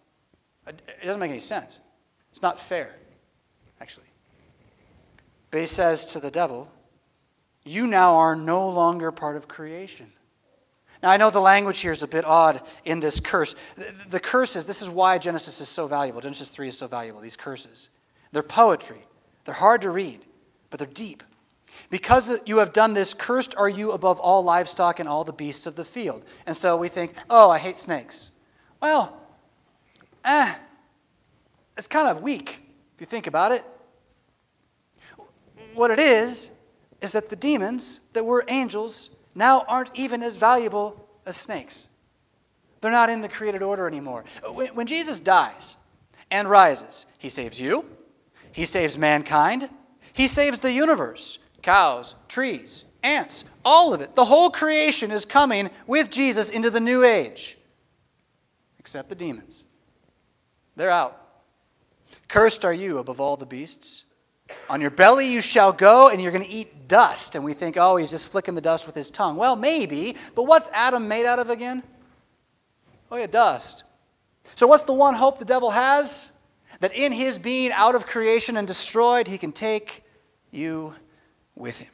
It 0.68 0.82
doesn't 1.04 1.20
make 1.20 1.32
any 1.32 1.40
sense. 1.40 1.80
It's 2.32 2.42
not 2.42 2.60
fair, 2.60 2.96
actually. 3.80 4.08
But 5.52 5.62
he 5.62 5.66
says 5.66 6.06
to 6.06 6.20
the 6.20 6.32
devil, 6.32 6.72
You 7.64 7.88
now 7.88 8.16
are 8.16 8.36
no 8.36 8.68
longer 8.70 9.12
part 9.12 9.38
of 9.38 9.48
creation. 9.48 10.12
Now, 11.02 11.12
I 11.12 11.18
know 11.18 11.30
the 11.30 11.40
language 11.40 11.80
here 11.80 11.94
is 11.94 12.04
a 12.04 12.08
bit 12.08 12.26
odd 12.26 12.62
in 12.84 13.00
this 13.00 13.20
curse. 13.20 13.56
The, 13.78 13.94
the 14.10 14.20
curses, 14.20 14.68
this 14.68 14.82
is 14.82 14.90
why 14.90 15.18
Genesis 15.18 15.62
is 15.62 15.70
so 15.70 15.88
valuable. 15.88 16.20
Genesis 16.20 16.50
3 16.50 16.68
is 16.68 16.78
so 16.78 16.88
valuable, 16.88 17.22
these 17.22 17.38
curses. 17.38 17.90
They're 18.32 18.44
poetry, 18.44 19.06
they're 19.46 19.56
hard 19.56 19.82
to 19.84 19.92
read, 19.92 20.26
but 20.70 20.80
they're 20.80 20.88
deep. 20.88 21.24
Because 21.90 22.38
you 22.46 22.58
have 22.58 22.74
done 22.74 22.94
this, 22.94 23.14
cursed 23.14 23.56
are 23.56 23.70
you 23.70 23.92
above 23.92 24.20
all 24.20 24.44
livestock 24.44 25.00
and 25.00 25.08
all 25.08 25.24
the 25.24 25.34
beasts 25.34 25.66
of 25.66 25.76
the 25.76 25.86
field. 25.86 26.24
And 26.46 26.56
so 26.56 26.78
we 26.78 26.88
think, 26.88 27.14
oh, 27.30 27.50
I 27.50 27.58
hate 27.58 27.78
snakes. 27.78 28.32
Well, 28.82 29.18
eh, 30.26 30.56
it's 31.78 31.88
kind 31.88 32.08
of 32.08 32.22
weak 32.22 32.64
if 32.96 33.02
you 33.02 33.06
think 33.06 33.28
about 33.28 33.52
it. 33.52 33.64
What 35.74 35.92
it 35.92 36.00
is, 36.00 36.52
is 37.02 37.14
that 37.14 37.30
the 37.30 37.36
demons 37.36 38.02
that 38.14 38.26
were 38.26 38.44
angels 38.48 39.10
now 39.36 39.64
aren't 39.68 39.92
even 39.94 40.22
as 40.22 40.36
valuable 40.36 41.08
as 41.26 41.38
snakes. 41.38 41.88
They're 42.82 42.92
not 42.92 43.10
in 43.10 43.22
the 43.22 43.30
created 43.30 43.62
order 43.62 43.88
anymore. 43.88 44.26
When, 44.46 44.68
when 44.76 44.88
Jesus 44.88 45.20
dies 45.20 45.76
and 46.30 46.50
rises, 46.50 47.06
he 47.18 47.30
saves 47.30 47.60
you, 47.60 47.86
he 48.52 48.66
saves 48.66 48.98
mankind, 48.98 49.70
he 50.20 50.28
saves 50.28 50.60
the 50.60 50.74
universe 50.74 51.40
cows, 51.62 52.14
trees, 52.28 52.84
ants, 53.04 53.46
all 53.64 53.94
of 53.94 54.02
it. 54.02 54.16
The 54.16 54.26
whole 54.26 54.50
creation 54.50 55.12
is 55.12 55.24
coming 55.24 55.70
with 55.88 56.10
Jesus 56.10 56.50
into 56.50 56.70
the 56.70 56.82
new 56.82 57.06
age, 57.06 57.58
except 58.80 59.08
the 59.08 59.16
demons. 59.16 59.64
They're 60.76 60.90
out. 60.90 61.22
Cursed 62.28 62.66
are 62.66 62.74
you 62.74 62.98
above 62.98 63.22
all 63.22 63.38
the 63.38 63.46
beasts. 63.46 64.04
On 64.70 64.82
your 64.82 64.90
belly 64.90 65.32
you 65.32 65.40
shall 65.40 65.72
go, 65.72 66.10
and 66.10 66.22
you're 66.22 66.34
going 66.34 66.46
to 66.46 66.52
eat 66.52 66.90
dust. 66.90 67.36
And 67.36 67.46
we 67.46 67.54
think, 67.54 67.78
oh, 67.78 67.96
he's 67.96 68.12
just 68.12 68.30
flicking 68.30 68.56
the 68.56 68.62
dust 68.62 68.88
with 68.88 68.96
his 68.96 69.10
tongue. 69.10 69.38
Well, 69.38 69.56
maybe, 69.56 70.18
but 70.36 70.44
what's 70.44 70.70
Adam 70.74 71.08
made 71.08 71.28
out 71.28 71.40
of 71.40 71.50
again? 71.50 71.82
Oh, 73.10 73.16
yeah, 73.16 73.28
dust. 73.28 73.86
So, 74.56 74.68
what's 74.68 74.84
the 74.84 74.92
one 74.92 75.14
hope 75.14 75.40
the 75.40 75.46
devil 75.46 75.72
has? 75.72 76.32
That 76.82 76.94
in 76.94 77.14
his 77.14 77.38
being 77.38 77.72
out 77.72 77.96
of 77.96 78.06
creation 78.06 78.58
and 78.58 78.68
destroyed, 78.68 79.26
he 79.26 79.38
can 79.38 79.54
take 79.54 80.04
you 80.52 80.94
with 81.56 81.78
him 81.80 81.92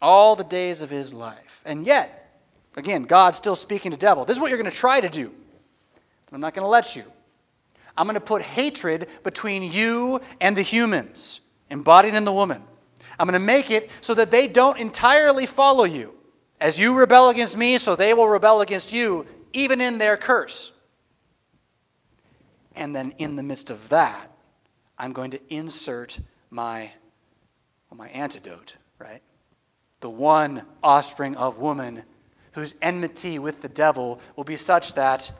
all 0.00 0.36
the 0.36 0.44
days 0.44 0.80
of 0.80 0.90
his 0.90 1.12
life. 1.12 1.60
And 1.64 1.86
yet, 1.86 2.38
again, 2.76 3.02
God's 3.02 3.36
still 3.36 3.54
speaking 3.54 3.90
to 3.90 3.96
devil. 3.96 4.24
This 4.24 4.36
is 4.36 4.40
what 4.40 4.50
you're 4.50 4.58
going 4.58 4.70
to 4.70 4.76
try 4.76 5.00
to 5.00 5.08
do. 5.08 5.32
I'm 6.32 6.40
not 6.40 6.54
going 6.54 6.64
to 6.64 6.68
let 6.68 6.94
you. 6.94 7.04
I'm 7.96 8.06
going 8.06 8.14
to 8.14 8.20
put 8.20 8.42
hatred 8.42 9.08
between 9.24 9.62
you 9.62 10.20
and 10.40 10.56
the 10.56 10.62
humans, 10.62 11.40
embodied 11.70 12.14
in 12.14 12.24
the 12.24 12.32
woman. 12.32 12.62
I'm 13.18 13.26
going 13.26 13.40
to 13.40 13.44
make 13.44 13.70
it 13.70 13.90
so 14.00 14.14
that 14.14 14.30
they 14.30 14.46
don't 14.46 14.78
entirely 14.78 15.46
follow 15.46 15.84
you. 15.84 16.14
As 16.60 16.78
you 16.78 16.96
rebel 16.96 17.28
against 17.28 17.56
me, 17.56 17.78
so 17.78 17.96
they 17.96 18.14
will 18.14 18.28
rebel 18.28 18.60
against 18.60 18.92
you, 18.92 19.26
even 19.52 19.80
in 19.80 19.98
their 19.98 20.16
curse. 20.16 20.72
And 22.76 22.94
then 22.94 23.14
in 23.18 23.36
the 23.36 23.42
midst 23.42 23.70
of 23.70 23.88
that, 23.88 24.30
I'm 24.98 25.12
going 25.12 25.32
to 25.32 25.40
insert 25.48 26.20
my, 26.50 26.92
well, 27.90 27.98
my 27.98 28.08
antidote 28.08 28.76
right? 28.98 29.22
The 30.00 30.10
one 30.10 30.62
offspring 30.82 31.36
of 31.36 31.58
woman 31.58 32.02
whose 32.52 32.74
enmity 32.82 33.38
with 33.38 33.62
the 33.62 33.68
devil 33.68 34.20
will 34.36 34.44
be 34.44 34.56
such 34.56 34.94
that 34.94 35.32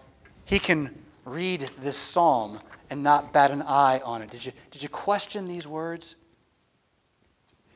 he 0.44 0.58
can 0.58 0.96
read 1.24 1.70
this 1.80 1.96
psalm 1.96 2.60
and 2.90 3.02
not 3.02 3.32
bat 3.32 3.50
an 3.50 3.62
eye 3.62 4.00
on 4.04 4.22
it. 4.22 4.30
Did 4.30 4.46
you, 4.46 4.52
did 4.70 4.82
you 4.82 4.88
question 4.88 5.46
these 5.46 5.66
words? 5.66 6.16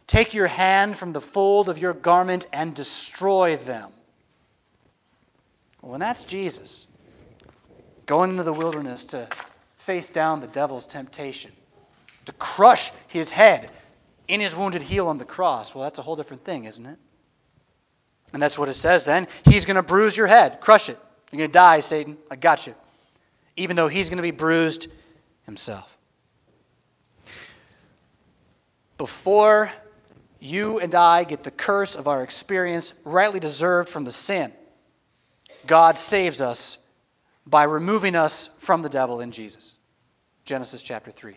Take 0.06 0.34
your 0.34 0.46
hand 0.46 0.96
from 0.96 1.12
the 1.12 1.20
fold 1.20 1.68
of 1.68 1.78
your 1.78 1.92
garment 1.92 2.46
and 2.52 2.74
destroy 2.74 3.56
them. 3.56 3.90
Well, 5.80 5.92
when 5.92 6.00
that's 6.00 6.24
Jesus 6.24 6.86
going 8.06 8.30
into 8.30 8.42
the 8.42 8.52
wilderness 8.52 9.04
to 9.06 9.28
face 9.78 10.08
down 10.08 10.40
the 10.40 10.46
devil's 10.46 10.86
temptation, 10.86 11.50
to 12.24 12.32
crush 12.34 12.92
his 13.08 13.32
head 13.32 13.70
in 14.28 14.40
his 14.40 14.54
wounded 14.56 14.82
heel 14.82 15.08
on 15.08 15.18
the 15.18 15.24
cross, 15.24 15.74
well, 15.74 15.84
that's 15.84 15.98
a 15.98 16.02
whole 16.02 16.16
different 16.16 16.44
thing, 16.44 16.64
isn't 16.64 16.86
it? 16.86 16.98
And 18.32 18.42
that's 18.42 18.58
what 18.58 18.68
it 18.68 18.74
says 18.74 19.04
then. 19.04 19.28
He's 19.44 19.66
going 19.66 19.76
to 19.76 19.82
bruise 19.82 20.16
your 20.16 20.26
head, 20.26 20.60
crush 20.60 20.88
it. 20.88 20.98
You're 21.30 21.38
going 21.38 21.50
to 21.50 21.52
die, 21.52 21.80
Satan. 21.80 22.18
I 22.30 22.36
got 22.36 22.66
you. 22.66 22.74
Even 23.56 23.76
though 23.76 23.88
he's 23.88 24.08
going 24.08 24.18
to 24.18 24.22
be 24.22 24.30
bruised 24.30 24.88
himself. 25.44 25.96
Before 28.98 29.70
you 30.40 30.78
and 30.78 30.94
I 30.94 31.24
get 31.24 31.44
the 31.44 31.50
curse 31.50 31.94
of 31.94 32.08
our 32.08 32.22
experience 32.22 32.94
rightly 33.04 33.40
deserved 33.40 33.88
from 33.88 34.04
the 34.04 34.12
sin, 34.12 34.52
God 35.66 35.98
saves 35.98 36.40
us 36.40 36.78
by 37.46 37.64
removing 37.64 38.14
us 38.14 38.50
from 38.58 38.82
the 38.82 38.88
devil 38.88 39.20
in 39.20 39.32
Jesus. 39.32 39.74
Genesis 40.44 40.82
chapter 40.82 41.10
3. 41.10 41.36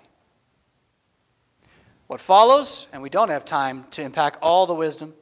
What 2.07 2.21
follows, 2.21 2.87
and 2.93 3.01
we 3.01 3.09
don't 3.09 3.29
have 3.29 3.45
time 3.45 3.85
to 3.91 4.03
unpack 4.03 4.37
all 4.41 4.67
the 4.67 4.75
wisdom, 4.75 5.13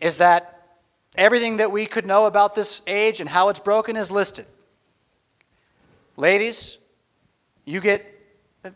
is 0.00 0.18
that 0.18 0.78
everything 1.14 1.56
that 1.56 1.72
we 1.72 1.86
could 1.86 2.06
know 2.06 2.26
about 2.26 2.54
this 2.54 2.82
age 2.86 3.20
and 3.20 3.28
how 3.28 3.48
it's 3.48 3.60
broken 3.60 3.96
is 3.96 4.10
listed. 4.10 4.46
Ladies, 6.16 6.78
you 7.64 7.80
get, 7.80 8.04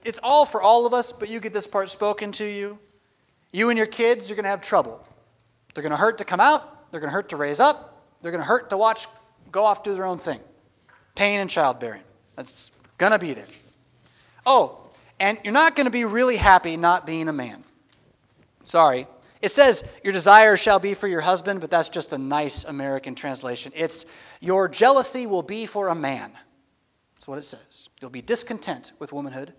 it's 0.04 0.20
all 0.22 0.46
for 0.46 0.62
all 0.62 0.86
of 0.86 0.94
us, 0.94 1.12
but 1.12 1.28
you 1.28 1.40
get 1.40 1.52
this 1.52 1.66
part 1.66 1.90
spoken 1.90 2.32
to 2.32 2.44
you. 2.44 2.78
You 3.52 3.68
and 3.68 3.76
your 3.76 3.86
kids, 3.86 4.28
you're 4.28 4.36
going 4.36 4.44
to 4.44 4.50
have 4.50 4.62
trouble. 4.62 5.06
They're 5.74 5.82
going 5.82 5.90
to 5.90 5.98
hurt 5.98 6.18
to 6.18 6.24
come 6.24 6.40
out, 6.40 6.90
they're 6.90 7.00
going 7.00 7.10
to 7.10 7.14
hurt 7.14 7.28
to 7.30 7.36
raise 7.36 7.60
up, 7.60 8.02
they're 8.22 8.32
going 8.32 8.42
to 8.42 8.46
hurt 8.46 8.70
to 8.70 8.76
watch 8.76 9.06
go 9.52 9.64
off 9.64 9.82
do 9.82 9.94
their 9.94 10.06
own 10.06 10.18
thing. 10.18 10.40
Pain 11.14 11.40
and 11.40 11.50
childbearing. 11.50 12.02
That's 12.36 12.70
going 12.98 13.12
to 13.12 13.18
be 13.18 13.34
there. 13.34 13.46
Oh, 14.46 14.79
and 15.20 15.38
you're 15.44 15.52
not 15.52 15.76
going 15.76 15.84
to 15.84 15.90
be 15.90 16.04
really 16.04 16.36
happy 16.36 16.76
not 16.76 17.06
being 17.06 17.28
a 17.28 17.32
man. 17.32 17.62
Sorry. 18.62 19.06
It 19.42 19.52
says, 19.52 19.84
Your 20.02 20.12
desire 20.12 20.56
shall 20.56 20.78
be 20.78 20.94
for 20.94 21.06
your 21.06 21.20
husband, 21.20 21.60
but 21.60 21.70
that's 21.70 21.88
just 21.88 22.12
a 22.12 22.18
nice 22.18 22.64
American 22.64 23.14
translation. 23.14 23.72
It's, 23.76 24.06
Your 24.40 24.68
jealousy 24.68 25.26
will 25.26 25.42
be 25.42 25.66
for 25.66 25.88
a 25.88 25.94
man. 25.94 26.32
That's 27.14 27.28
what 27.28 27.38
it 27.38 27.44
says. 27.44 27.88
You'll 28.00 28.10
be 28.10 28.22
discontent 28.22 28.92
with 28.98 29.12
womanhood. 29.12 29.52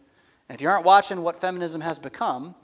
And 0.50 0.56
if 0.56 0.62
you 0.62 0.68
aren't 0.68 0.86
watching 0.86 1.22
what 1.22 1.40
feminism 1.40 1.82
has 1.82 2.00
become, 2.00 2.56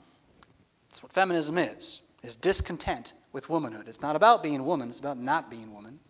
that's 0.88 1.02
what 1.02 1.12
feminism 1.12 1.56
is, 1.56 2.02
is 2.22 2.36
discontent 2.36 3.12
with 3.32 3.48
womanhood. 3.48 3.88
It's 3.88 4.02
not 4.02 4.16
about 4.16 4.42
being 4.42 4.64
woman, 4.64 4.88
it's 4.88 5.00
about 5.00 5.18
not 5.18 5.50
being 5.50 5.72
woman. 5.72 6.00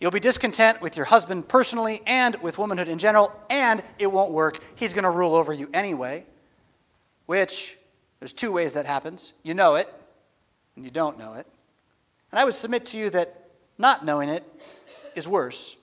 You'll 0.00 0.10
be 0.10 0.20
discontent 0.20 0.80
with 0.80 0.96
your 0.96 1.06
husband 1.06 1.48
personally 1.48 2.02
and 2.06 2.36
with 2.36 2.58
womanhood 2.58 2.88
in 2.88 2.98
general, 2.98 3.32
and 3.48 3.82
it 3.98 4.10
won't 4.10 4.32
work. 4.32 4.58
He's 4.74 4.94
going 4.94 5.04
to 5.04 5.10
rule 5.10 5.34
over 5.34 5.52
you 5.52 5.70
anyway, 5.72 6.24
which 7.26 7.78
there's 8.18 8.32
two 8.32 8.52
ways 8.52 8.72
that 8.74 8.86
happens. 8.86 9.32
You 9.42 9.54
know 9.54 9.74
it, 9.76 9.88
and 10.76 10.84
you 10.84 10.90
don't 10.90 11.18
know 11.18 11.34
it. 11.34 11.46
And 12.30 12.38
I 12.38 12.44
would 12.44 12.54
submit 12.54 12.86
to 12.86 12.98
you 12.98 13.10
that 13.10 13.50
not 13.78 14.04
knowing 14.04 14.28
it 14.28 14.44
is 15.14 15.28
worse. 15.28 15.76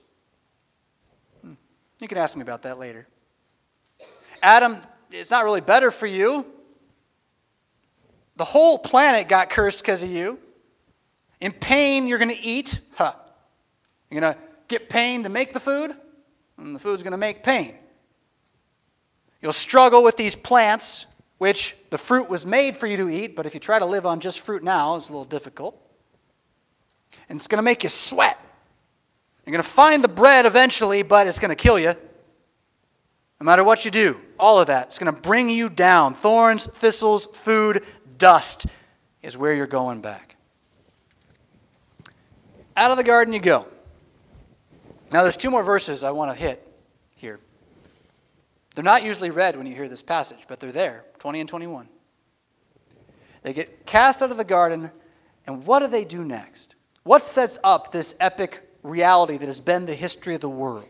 Hmm. 1.42 1.54
You 2.00 2.08
can 2.08 2.18
ask 2.18 2.36
me 2.36 2.42
about 2.42 2.62
that 2.62 2.78
later. 2.78 3.06
Adam, 4.42 4.80
it's 5.10 5.30
not 5.30 5.44
really 5.44 5.60
better 5.60 5.90
for 5.90 6.06
you. 6.06 6.46
The 8.36 8.44
whole 8.44 8.78
planet 8.78 9.28
got 9.28 9.50
cursed 9.50 9.82
because 9.82 10.02
of 10.02 10.10
you. 10.10 10.38
In 11.40 11.52
pain, 11.52 12.06
you're 12.06 12.18
going 12.18 12.34
to 12.34 12.42
eat. 12.42 12.80
Huh. 12.94 13.14
You're 14.10 14.20
going 14.20 14.34
to 14.34 14.40
get 14.68 14.90
pain 14.90 15.22
to 15.22 15.28
make 15.28 15.52
the 15.52 15.60
food, 15.60 15.94
and 16.58 16.74
the 16.74 16.80
food's 16.80 17.02
going 17.02 17.12
to 17.12 17.18
make 17.18 17.42
pain. 17.42 17.74
You'll 19.40 19.52
struggle 19.52 20.02
with 20.02 20.16
these 20.16 20.36
plants, 20.36 21.06
which 21.38 21.76
the 21.90 21.98
fruit 21.98 22.28
was 22.28 22.44
made 22.44 22.76
for 22.76 22.86
you 22.86 22.96
to 22.98 23.08
eat, 23.08 23.34
but 23.34 23.46
if 23.46 23.54
you 23.54 23.60
try 23.60 23.78
to 23.78 23.86
live 23.86 24.04
on 24.04 24.20
just 24.20 24.40
fruit 24.40 24.62
now, 24.62 24.96
it's 24.96 25.08
a 25.08 25.12
little 25.12 25.24
difficult. 25.24 25.80
And 27.28 27.38
it's 27.38 27.46
going 27.46 27.58
to 27.58 27.62
make 27.62 27.82
you 27.82 27.88
sweat. 27.88 28.38
You're 29.46 29.52
going 29.52 29.62
to 29.62 29.68
find 29.68 30.04
the 30.04 30.08
bread 30.08 30.44
eventually, 30.44 31.02
but 31.02 31.26
it's 31.26 31.38
going 31.38 31.48
to 31.48 31.56
kill 31.56 31.78
you. 31.78 31.94
No 33.40 33.44
matter 33.44 33.64
what 33.64 33.86
you 33.86 33.90
do, 33.90 34.20
all 34.38 34.60
of 34.60 34.66
that, 34.66 34.88
it's 34.88 34.98
going 34.98 35.14
to 35.14 35.20
bring 35.20 35.48
you 35.48 35.70
down. 35.70 36.12
Thorns, 36.12 36.66
thistles, 36.66 37.26
food, 37.32 37.84
dust 38.18 38.66
is 39.22 39.38
where 39.38 39.54
you're 39.54 39.66
going 39.66 40.02
back. 40.02 40.36
Out 42.76 42.90
of 42.90 42.98
the 42.98 43.04
garden 43.04 43.32
you 43.32 43.40
go. 43.40 43.66
Now, 45.12 45.22
there's 45.22 45.36
two 45.36 45.50
more 45.50 45.62
verses 45.62 46.04
I 46.04 46.12
want 46.12 46.30
to 46.30 46.40
hit 46.40 46.66
here. 47.16 47.40
They're 48.74 48.84
not 48.84 49.02
usually 49.02 49.30
read 49.30 49.56
when 49.56 49.66
you 49.66 49.74
hear 49.74 49.88
this 49.88 50.02
passage, 50.02 50.44
but 50.46 50.60
they're 50.60 50.72
there 50.72 51.04
20 51.18 51.40
and 51.40 51.48
21. 51.48 51.88
They 53.42 53.52
get 53.52 53.86
cast 53.86 54.22
out 54.22 54.30
of 54.30 54.36
the 54.36 54.44
garden, 54.44 54.90
and 55.46 55.64
what 55.66 55.80
do 55.80 55.86
they 55.88 56.04
do 56.04 56.24
next? 56.24 56.74
What 57.02 57.22
sets 57.22 57.58
up 57.64 57.90
this 57.90 58.14
epic 58.20 58.60
reality 58.82 59.38
that 59.38 59.46
has 59.46 59.60
been 59.60 59.86
the 59.86 59.94
history 59.94 60.34
of 60.34 60.40
the 60.40 60.48
world? 60.48 60.84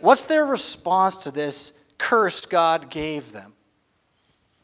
What's 0.00 0.24
their 0.24 0.46
response 0.46 1.16
to 1.16 1.30
this 1.30 1.72
curse 1.98 2.46
God 2.46 2.90
gave 2.90 3.32
them? 3.32 3.54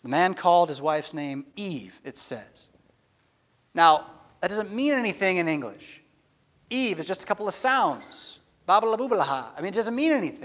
The 0.02 0.09
man 0.09 0.35
called 0.35 0.68
his 0.68 0.80
wife's 0.80 1.12
name 1.12 1.46
Eve, 1.56 2.00
it 2.04 2.16
says. 2.16 2.68
Now, 3.74 4.06
that 4.40 4.48
doesn't 4.48 4.72
mean 4.72 4.92
anything 4.92 5.38
in 5.38 5.48
English. 5.48 6.00
Eve 6.70 6.98
is 6.98 7.06
just 7.06 7.24
a 7.24 7.26
couple 7.26 7.48
of 7.48 7.54
sounds. 7.54 8.36
Babalaboobalaha. 8.66 9.52
I 9.57 9.61
mean, 9.61 9.72
it 9.72 9.76
doesn't 9.76 9.94
mean 9.94 10.12
anything. 10.12 10.42